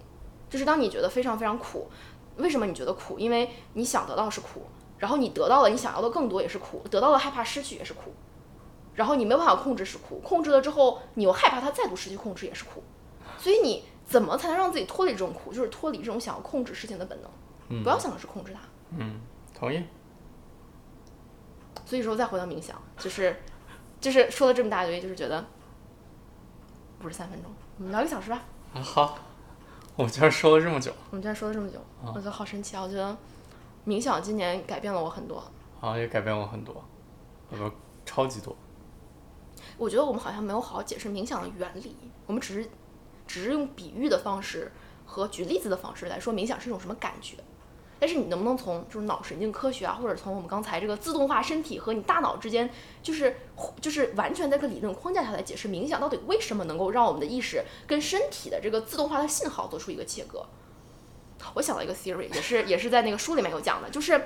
[0.48, 1.90] 就是当你觉得非常非常苦，
[2.36, 3.18] 为什么你觉得苦？
[3.18, 4.66] 因为你想得到是苦，
[4.98, 8.14] 然后你得到了你想要的更多也是苦，得到了害怕失去也是苦，
[8.96, 12.82] 然后你没办法控制是苦，控制了之后你又害怕它再度失去控制也是苦，
[13.38, 15.52] 所以你怎么才能让自己脱离这种苦？
[15.52, 18.60] 就是脱离这种想要控制事情的本能，不要想的是控制它。
[18.96, 19.20] 嗯，
[19.54, 19.84] 同意。
[21.84, 23.36] 所以说再回到冥想，就是
[24.00, 25.44] 就是说了这么大堆，就是觉得
[26.98, 28.42] 不是三分钟，我们聊一个小时吧。
[28.74, 29.18] 啊，好，
[29.94, 32.82] 我们居然说了这么久，我们居然说了这么久，啊我觉得好神奇啊！
[32.82, 33.16] 我觉得
[33.86, 35.42] 冥想今年改变了我很多。
[35.78, 36.82] 好像也改变我很多。
[37.50, 37.70] 我们
[38.04, 38.56] 超级多。
[39.78, 41.96] 我觉得我们好像没有好好解释冥想的原理，
[42.26, 42.68] 我们只是
[43.26, 44.72] 只是用比喻的方式
[45.04, 47.36] 和举例子的方式来说冥想是一种什么感觉。
[47.98, 52.70] 但是你能不能从就是脑神经科学啊，或者从我们刚才这个自动化身体和你大脑之间，
[53.02, 53.36] 就是
[53.80, 60.44] 就是完全在这个理论框架下来解释冥想到底为什么能够让我们的意识跟身体的这个自动化的信号做出一个切割？
[61.54, 64.20] 我想到一个 theory，也是也是在那个书里面有讲的，就是。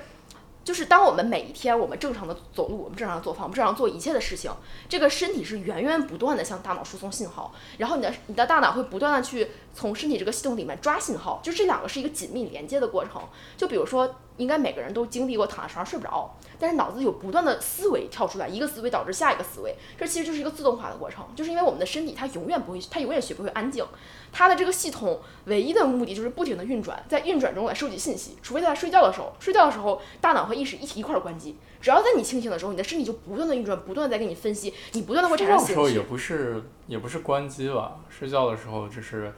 [0.62, 4.50] 就是当我们每一天我们正常的走路，我们正常的做饭，我们正常做一切的事情，
[4.88, 13.22] 这个身体是源源不断的向大脑输送信号，然后你的你的大脑会不断的去从身体这个系统里面抓信号，就这两个是一个紧密连接的过程。
[13.56, 23.84] 就比如说，应该每个人都经历过躺在床上睡不着，但是脑子有不断的思维跳出来，一个思维导致下一个思维，这其实就是一个自动化的过程，就是因为我们的身体它永远不会，它永远学不会安静。
[24.32, 31.56] 它的这个系统唯一的目的就是不停的运转，在运转中来收集信息，除非在睡觉的时候，睡觉的时候大脑和意识一起一块儿关机。
[31.80, 35.66] 只要在你清醒的时候，你的身体就不断的运转，不断在给你分析，你不断的会产生醒。
[35.66, 37.96] 睡觉的时候也不是也不是关机吧？
[38.08, 39.34] 睡觉的时候就是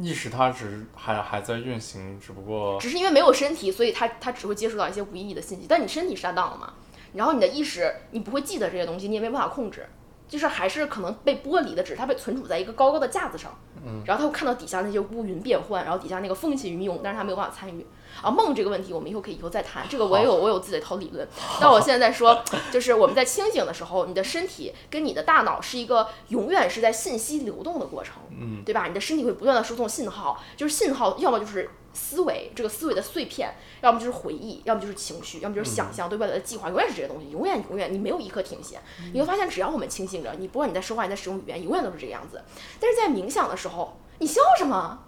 [0.00, 5.66] 意识它只还还在运行，只不过只是因为没有身体，所以它它只会接触到一些无意义的信息。
[5.68, 6.72] 但你身体是当了嘛？
[7.12, 9.86] 然后你的意识你不会记得这些东西，你也没办法控制。
[10.28, 13.52] 就是还是可能被剥离的，只是它被存储在一个高高的架子上，
[13.84, 17.84] 嗯，然后他会看到底下那些乌云变幻，然后底下那个风起云涌，但是他没有办法参与。
[18.22, 21.26] 啊，梦这个问题我们以后可以以后再谈，这个我也有我有自己的一套理论。
[21.60, 28.86] 那我现在在说，就是我们在清醒的时候，你的身体跟你的大脑是一个永远是在信息流动的过程，嗯，对吧？
[28.86, 31.70] 你的身体会不断的输送信号，就是信号要么就是。
[31.92, 38.78] 思维这个思维的碎片，要么就是回忆，要么就是情绪，要么就是想象对未来的计划，永远是这些东西，永远永远你没有一刻停歇。
[39.12, 42.40] 你会发现，只要我们清醒着，你不管你在说话，你在使用语言，永远都是这个样子。
[42.78, 45.00] 但是在冥想的时候，你笑什么？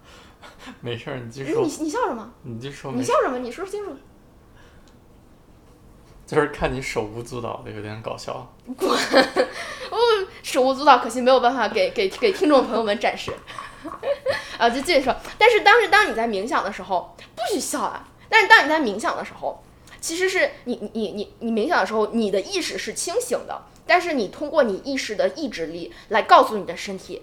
[0.81, 1.63] 没事儿，你继续说。
[1.63, 2.33] 你你笑什么？
[2.43, 2.93] 你就说。
[2.93, 3.39] 你笑什么？
[3.39, 3.97] 你说清楚。
[6.27, 8.55] 就是看你手舞足蹈的，有点搞笑。
[8.77, 8.89] 滚！
[9.91, 9.99] 我
[10.43, 13.33] 手舞足蹈，可惜没有办法给给给听众朋友们展示。
[14.57, 15.15] 啊，就继续说。
[15.37, 18.09] 但是当时当你在冥想的时候，不许笑啊！
[18.29, 19.63] 但是当你在冥想的时候，
[20.01, 27.23] 其实是你你你你冥想的时候，你的意识是清醒的，但是你通过你意识的意志力来告诉你的身体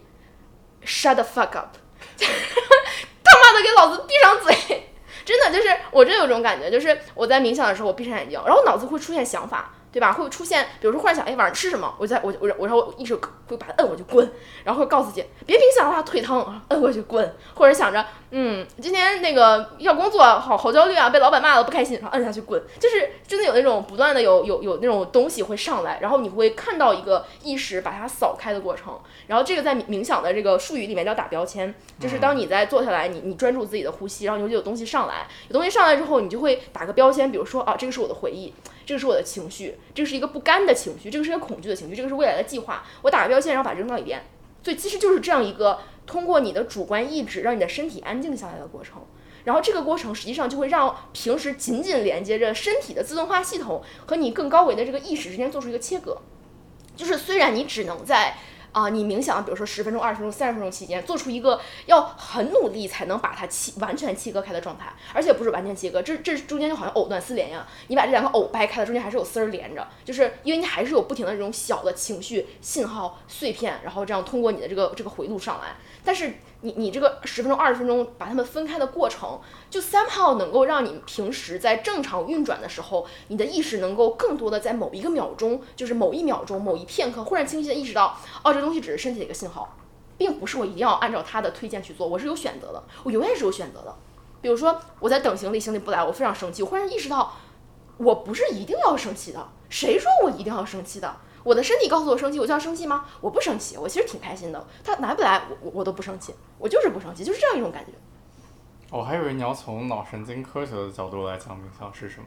[0.86, 1.78] ，shut the fuck up，
[3.24, 4.90] 他妈的给老子闭上嘴！
[5.26, 9.74] 真的就是我真有种感觉，就是我在冥想的时候，我闭上眼睛，然后脑子会出现想法。
[9.92, 10.14] 对吧？
[10.14, 11.94] 会出现，比如说忽然想，哎，晚上吃什么？
[11.98, 14.32] 我在我我我然后一直会把它摁过去滚，
[14.64, 38.54] 然后会告诉自己别冥想了，腿疼，摁过去滚，或者想着，嗯，今天那个要工作，好好焦虑啊，被老板骂了不开心，然后摁下去滚，就是真的有那种不断的有有有那种东西会上来，然后你会看到一个意识把它扫开的过程，然后这个在冥想的这个术语里面叫打标签，就是当你在坐下来，你你专注自己的呼吸，然后你就有东西上来，有东西上来之后，你就会打个标签，比如说啊，这个是我的回忆。
[38.86, 42.84] 这个是我的情绪，这个是一个不甘的情绪，这个是一个恐惧的情绪，这个是未来的计划。
[43.02, 44.22] 我打个标签，然后把它扔到一边。
[44.64, 49.02] 所以其实就是这样一个通过你的主观意志让你的身体安静下来的过程。
[49.46, 56.18] 然后这个过程实际上就会让平时紧紧连接着身体的自动化系统和你更高维的这个意识之间做出一个切割。
[56.96, 58.38] 就是虽然你只能在。
[58.72, 76.34] 啊，你冥想，比如说十分钟、二十分钟、三十分钟期间，做出一个要很努力才能把它切完全切割开的状态，而且不是完全切割，这这中间就好像藕断丝连一样，你把这两个藕掰开了，中间还是有丝儿连着，就是因为你还是有不停的这种小的情绪信号碎片，然后这样通过你的这个这个回路上来，但是。
[76.62, 79.40] 你你这个十分钟二十分钟把它们分开的过程，
[79.70, 89.78] 就 somehow 能够让你平时在正常运转的时候，你的意识能够更多的在某一个秒钟，就是某一秒钟某一片刻，忽然清晰的意识到，哦，这东西只是身体的一个信号，
[90.18, 93.96] 并不是我一定要按照他的推荐去做，我是有选择的，我永远是有选择的。
[94.42, 97.34] 比如说我在等行李，行李不来，我非常生气，我忽然意识到，
[97.98, 101.16] 我不是一定要生气的，谁说我一定要生气的？
[101.44, 103.06] 我的身体告诉我生气，我就要生气吗？
[103.22, 104.68] 我不生气，我其实挺开心的。
[104.84, 107.92] 他来不来，我我我都不生气，我就是不生气，就是这样一种感觉。
[108.92, 112.26] 我还以为你要从脑神经科学的角度来讲冥想是什么。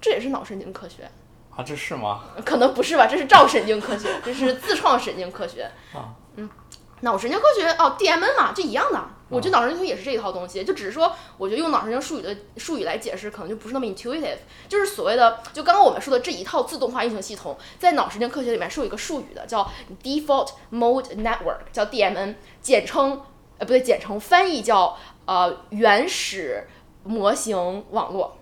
[0.00, 1.10] 这也是脑神经科学
[1.50, 1.62] 啊？
[1.64, 2.24] 这是吗？
[2.44, 6.14] 可能不是吧，这是照神经科学，这是自创神经科学啊。
[6.36, 6.48] 嗯。
[7.00, 8.98] 脑神经科学哦，DMN 嘛，就一样的。
[9.28, 14.38] 我觉得脑神经也是这一套东西，就只是说，我觉得用脑神经术语的术语来解释，可能就不是那么 intuitive。
[14.68, 19.68] 就是所谓的，就刚刚我们说的这一套自动化运行系统，在脑神经科学里面是有一个术语的，叫
[20.02, 23.20] Default Mode Network，叫 DMN，简称
[23.58, 26.68] 呃不对，简称翻译叫呃原始
[27.02, 28.38] 模型网络。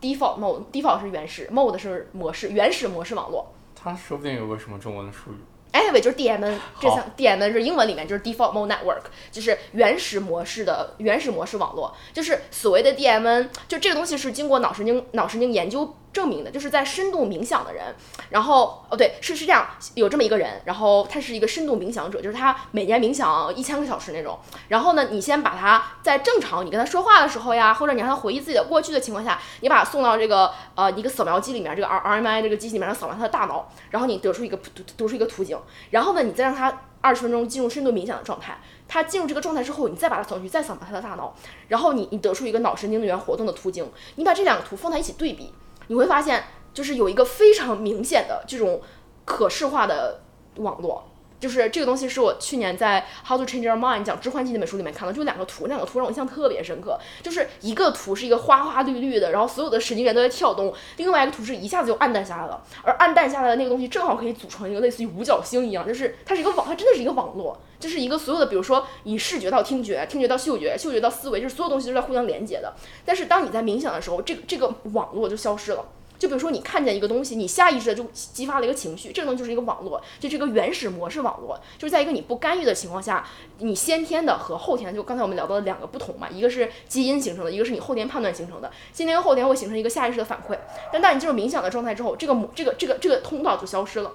[0.00, 3.52] Default Mode，Default 是原始，Mode 是模式，原始模式网络。
[3.74, 5.36] 它说不定有个什么中文的术语。
[5.72, 11.94] Anyway，就是 DMN，这项 DMN 是英文里面就是 Default Mode Network，就是原始模式的原始模式网络。
[12.12, 17.94] 就是所谓的 DMN，就这个东西是经过脑神经脑神经研究证明的，就是在深度冥想的人，
[18.30, 24.38] 然后哦对，是是这样，有这么一个人，然后他是一个深度冥想者，就是他每年冥想一千个小时那种。
[24.68, 35.58] 然后呢，你先把他在正常你跟他说话的时候呀，或者你让他回忆自己的过去的情况下，你把他送到这个呃一个扫描机里面，这个 R R M I 这个机器里面扫描他的大脑，然后你得出一个图得出一个图景，
[35.90, 38.58] 然后呢，你再让他二十分钟进入深度冥想的状态。
[38.90, 41.34] 他进入这个状态之后，你再把它扫去，再扫描他的大脑，
[41.68, 43.86] 然后你你得出一个脑神经元活动的图景，
[44.16, 45.52] 你把这两个图放在一起对比，
[45.88, 48.80] 你会发现就是有一个非常明显的这种
[49.24, 50.22] 可视化的
[50.56, 51.04] 网络。
[51.40, 56.98] 就是这个东西是我去年在《How to Change Your Mind》讲致幻剂那本书里面看到，就两个图，两个图让我印象特别深刻。
[57.22, 72.74] 就是一个图是一个花花绿绿的，然后所有的神经元都在跳动；另外一个图是一下子就暗淡下来了，而暗淡下来的那个东西正好可以组成一个类似于五角星一样，就是它是一个网，它真的是一个网络，就是一个所有的，比如说以视觉到听觉，听觉到嗅觉，嗅觉到思维，就是所有东西都在互相连接的。
[73.04, 75.84] 但是当你在冥想的时候，这个这个网络就消失了。
[76.18, 83.24] 就比如说，你看见一个东西，你下意识的就激发了一个情绪，这个东西就是一个网络，就这个原始模式网络，就是在一个你不干预的情况下，
[83.58, 90.58] 你先天的和后天，就刚才我们聊到的两个不同嘛，一个是基因形成的，一个是你后天判断形成的，先天和后天会形成一个下意识的反馈，
[90.92, 94.10] 但当你进入冥想的状态之后，这个这个这个这个通道就消失了，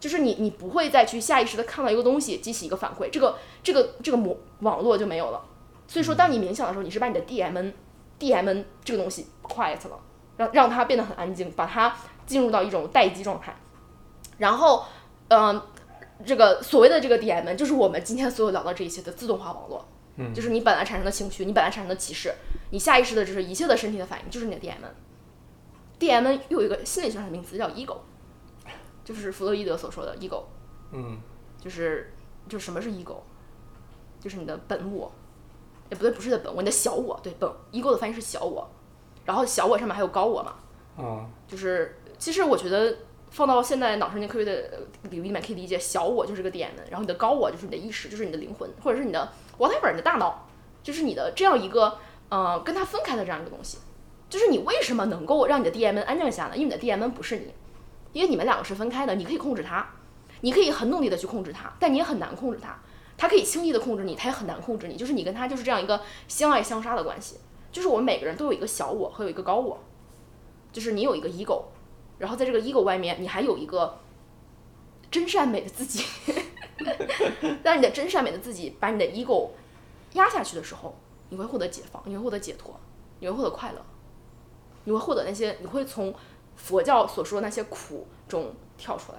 [0.00, 5.40] 就是你你不会再去下意识的看到一个东西激起一个反馈，这个这个这个模网络就没有了，
[5.86, 7.72] 所以说当你冥想的时候，你是把你的 D M N
[8.18, 10.00] D M N 这个东西 quiet 了。
[10.36, 11.94] 让让它变得很安静，把它
[12.24, 13.54] 进入到一种待机状态，
[14.38, 14.86] 然后，
[15.28, 15.60] 嗯，
[16.24, 19.84] 这个所谓的这个 DMN 就是我们今天所有聊到这一切的自动化网络，
[20.16, 22.32] 嗯，就是你本来产生的情绪，你本来产生的歧视，
[22.70, 24.80] 你下意识的就是一切的身体的反应，就是你的 D M。
[25.98, 27.98] D M 又有一个心理学上的名词叫 ego，
[29.12, 30.44] 就是弗洛伊德所说的 ego，
[30.92, 31.18] 嗯，
[31.60, 32.12] 就是
[32.48, 33.16] 就什么是 ego，
[34.20, 35.10] 就是你的本我，
[35.90, 38.70] 也不对，不是的本我，你的小我，对，本 ego 的翻译是小我。
[39.24, 40.54] 然后小我上面还有高我嘛，
[40.96, 42.96] 嗯，就是其实我觉得
[43.30, 50.48] 放到现在脑神经科学的领域里面可以理解，小我就是个点，然后你的高我就是你的意识，就是你的灵魂，或者是你的 whatever 你的大脑，
[50.82, 51.98] 就是你的这样一个
[52.28, 53.78] 呃跟它分开的这样一个东西，
[54.28, 56.56] 就是你为什么能够让你的 D M N 安静下来？
[56.56, 57.52] 因为你的 D M N 不是你，
[58.12, 59.88] 因为你们两个是分开的，你可以控制他，
[60.40, 62.78] 你可以很努力的去控制他，但你也很难控制他。
[63.16, 67.38] 他可以轻易的控制你，他也很难控制你，就是你跟他就是这样一个相爱相杀的关系。
[67.70, 69.78] 就是我们每个人都有一个小我和有一个高我，
[70.72, 71.64] 就是你有一个 ego，
[72.18, 73.98] 然后在这个 ego 外面，你还有一个
[75.10, 76.04] 真善美的自己。
[77.62, 79.50] 当你的真善美的自己把你的 ego
[80.14, 80.96] 压下去的时候，
[81.28, 82.74] 你会获得解放，你会获得解脱，
[83.18, 83.84] 你会获得快乐，
[84.84, 86.12] 你会获得那些，你会从
[86.62, 89.18] 佛教所说的那些苦中跳出来。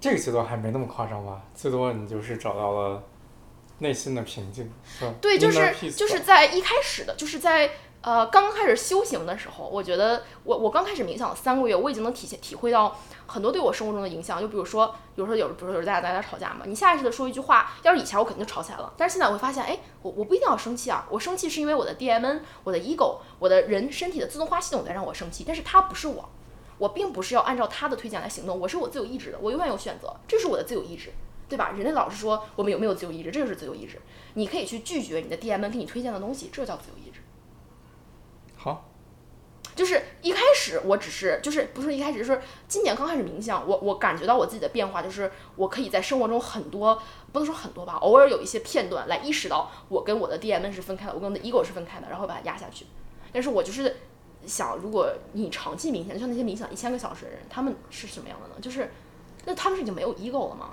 [0.00, 1.42] 这个阶段还没那么夸张吧？
[1.54, 3.02] 最多你就是找到了。
[3.78, 4.72] 内心的平静，
[5.20, 7.70] 对，就是就是在一开始的，就是在
[8.06, 12.96] 呃刚开始修行的时候，我觉得我我刚开始冥想三个月，我已经能体现体会到
[13.26, 14.40] 很多对我生活中的影响。
[14.40, 26.28] 就比如说，有时候有，比如说有大家大家吵架嘛，你下意识的说一句话，要是以前我肯定就吵起来了，但是现在我会发现，哎，我我不一定要生气啊，我生气是因为我的 D M N，我的 ego，我的人身体的自动化系统在让我生气，但是它不是我，
[26.78, 31.12] 我并不是要按照他的推荐来行动，我是我自由意志的，我永远有选择，这是我的自由意志。
[31.48, 31.70] 对吧？
[31.76, 34.00] 人类老是说我们有没有自由意志，这就是自由意志。
[34.34, 37.20] 你可以去拒绝你的 D M 给你推荐的东西，这叫自由意志。
[38.56, 38.88] 好，
[39.76, 40.02] 就是
[40.84, 47.00] 我只是就是不是一开始就是今年刚开始冥想，我我感觉到我自己的变化，就是我可以在生活中很多
[47.32, 52.86] 不能说很多吧，偶尔有一些片段来意识到我跟我的 D M 是分开的，我跟我的 ego 是分开的，然后把它压下去。
[53.32, 53.96] 但是我就是
[54.46, 58.54] 想，如果你长期冥想，就像那些冥想一千个小时的人，他们是什么样的呢？
[58.60, 58.90] 就是
[59.44, 60.70] 那他们是已经没有 ego 了吗？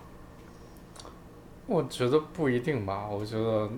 [1.66, 3.70] 我觉得不一定吧，我觉得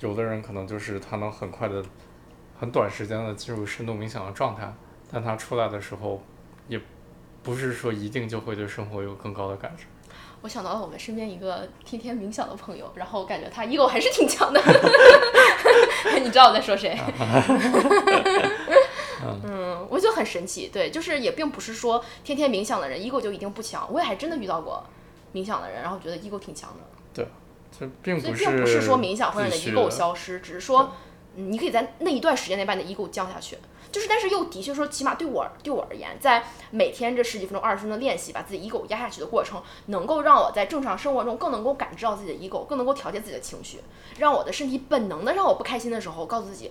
[0.00, 1.82] 有的人可能就是他能很快的、
[2.58, 4.70] 很短时间的进入深度冥想的状态，
[5.12, 6.22] 但他出来的时候，
[6.68, 6.80] 也
[7.42, 9.84] 不是说一定就会对生活有更高的感知。
[10.42, 14.60] 我想到了我们身边一个天天冥想的朋友，然后感觉他 ego 还是挺强的。
[16.22, 16.98] 你知道我在说谁？
[19.44, 24.82] 嗯，我就很神奇，对，就是也并不是说天天冥想的人 ego 就一定不强，我也还真的遇到过
[25.34, 26.78] 冥想的人，然后觉得 ego 挺强的。
[27.12, 27.26] 对，
[27.78, 30.92] 这并不是，并不是说冥想会让你的 ego 消失，只是说
[31.34, 33.58] 你可以在那一段时间内把你的 ego 降下去。
[33.92, 43.80] 就是，但是又的确说，起码对我对我而言，在每天这十几分钟、二十分钟的练习，把自己 ego 压下去的过程，能够让我在正常生活中更能够感知到自己的 ego，更能够调节自己的情绪，
[44.18, 46.70] 让我的身体本能的让我不开心的时候，告诉自己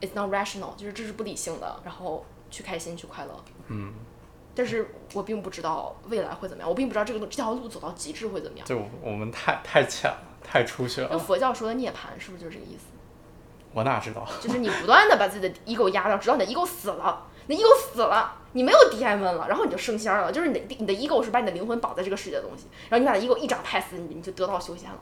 [0.00, 3.44] it's not rational，就是这是不理性的，然后去开心去快乐。
[3.68, 3.92] 嗯。
[4.54, 8.66] 但是我并不知道未来会怎么样，我并不知道这个这条路走到极致会怎么样。
[8.66, 11.08] 就我们太太浅了，太出去了。
[11.12, 12.86] 那佛教说的涅槃是不是就是这个意思？
[13.72, 14.26] 我哪知道？
[14.40, 20.32] 就是你不断的把自己的 ego 压到，直到你的 ego 死了，你的 ego 死了，你没有 DM 了，然后你就升仙了。
[20.32, 24.98] 就是你的你的 ego 是把你的灵魂绑在这个世界的东西，然后你把 ego 一掌拍死你，你就得道修仙了。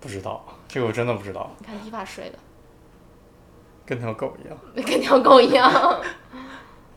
[0.00, 2.38] 不知道，这个我真的不知道，你看伊娃睡的，
[3.84, 4.56] 跟条狗一样。
[4.86, 5.70] 跟条狗一样。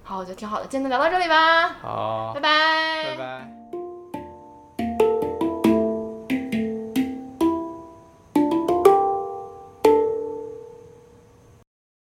[0.04, 3.81] 好，我觉得挺好的，今天就聊到这里吧，好拜，拜拜拜。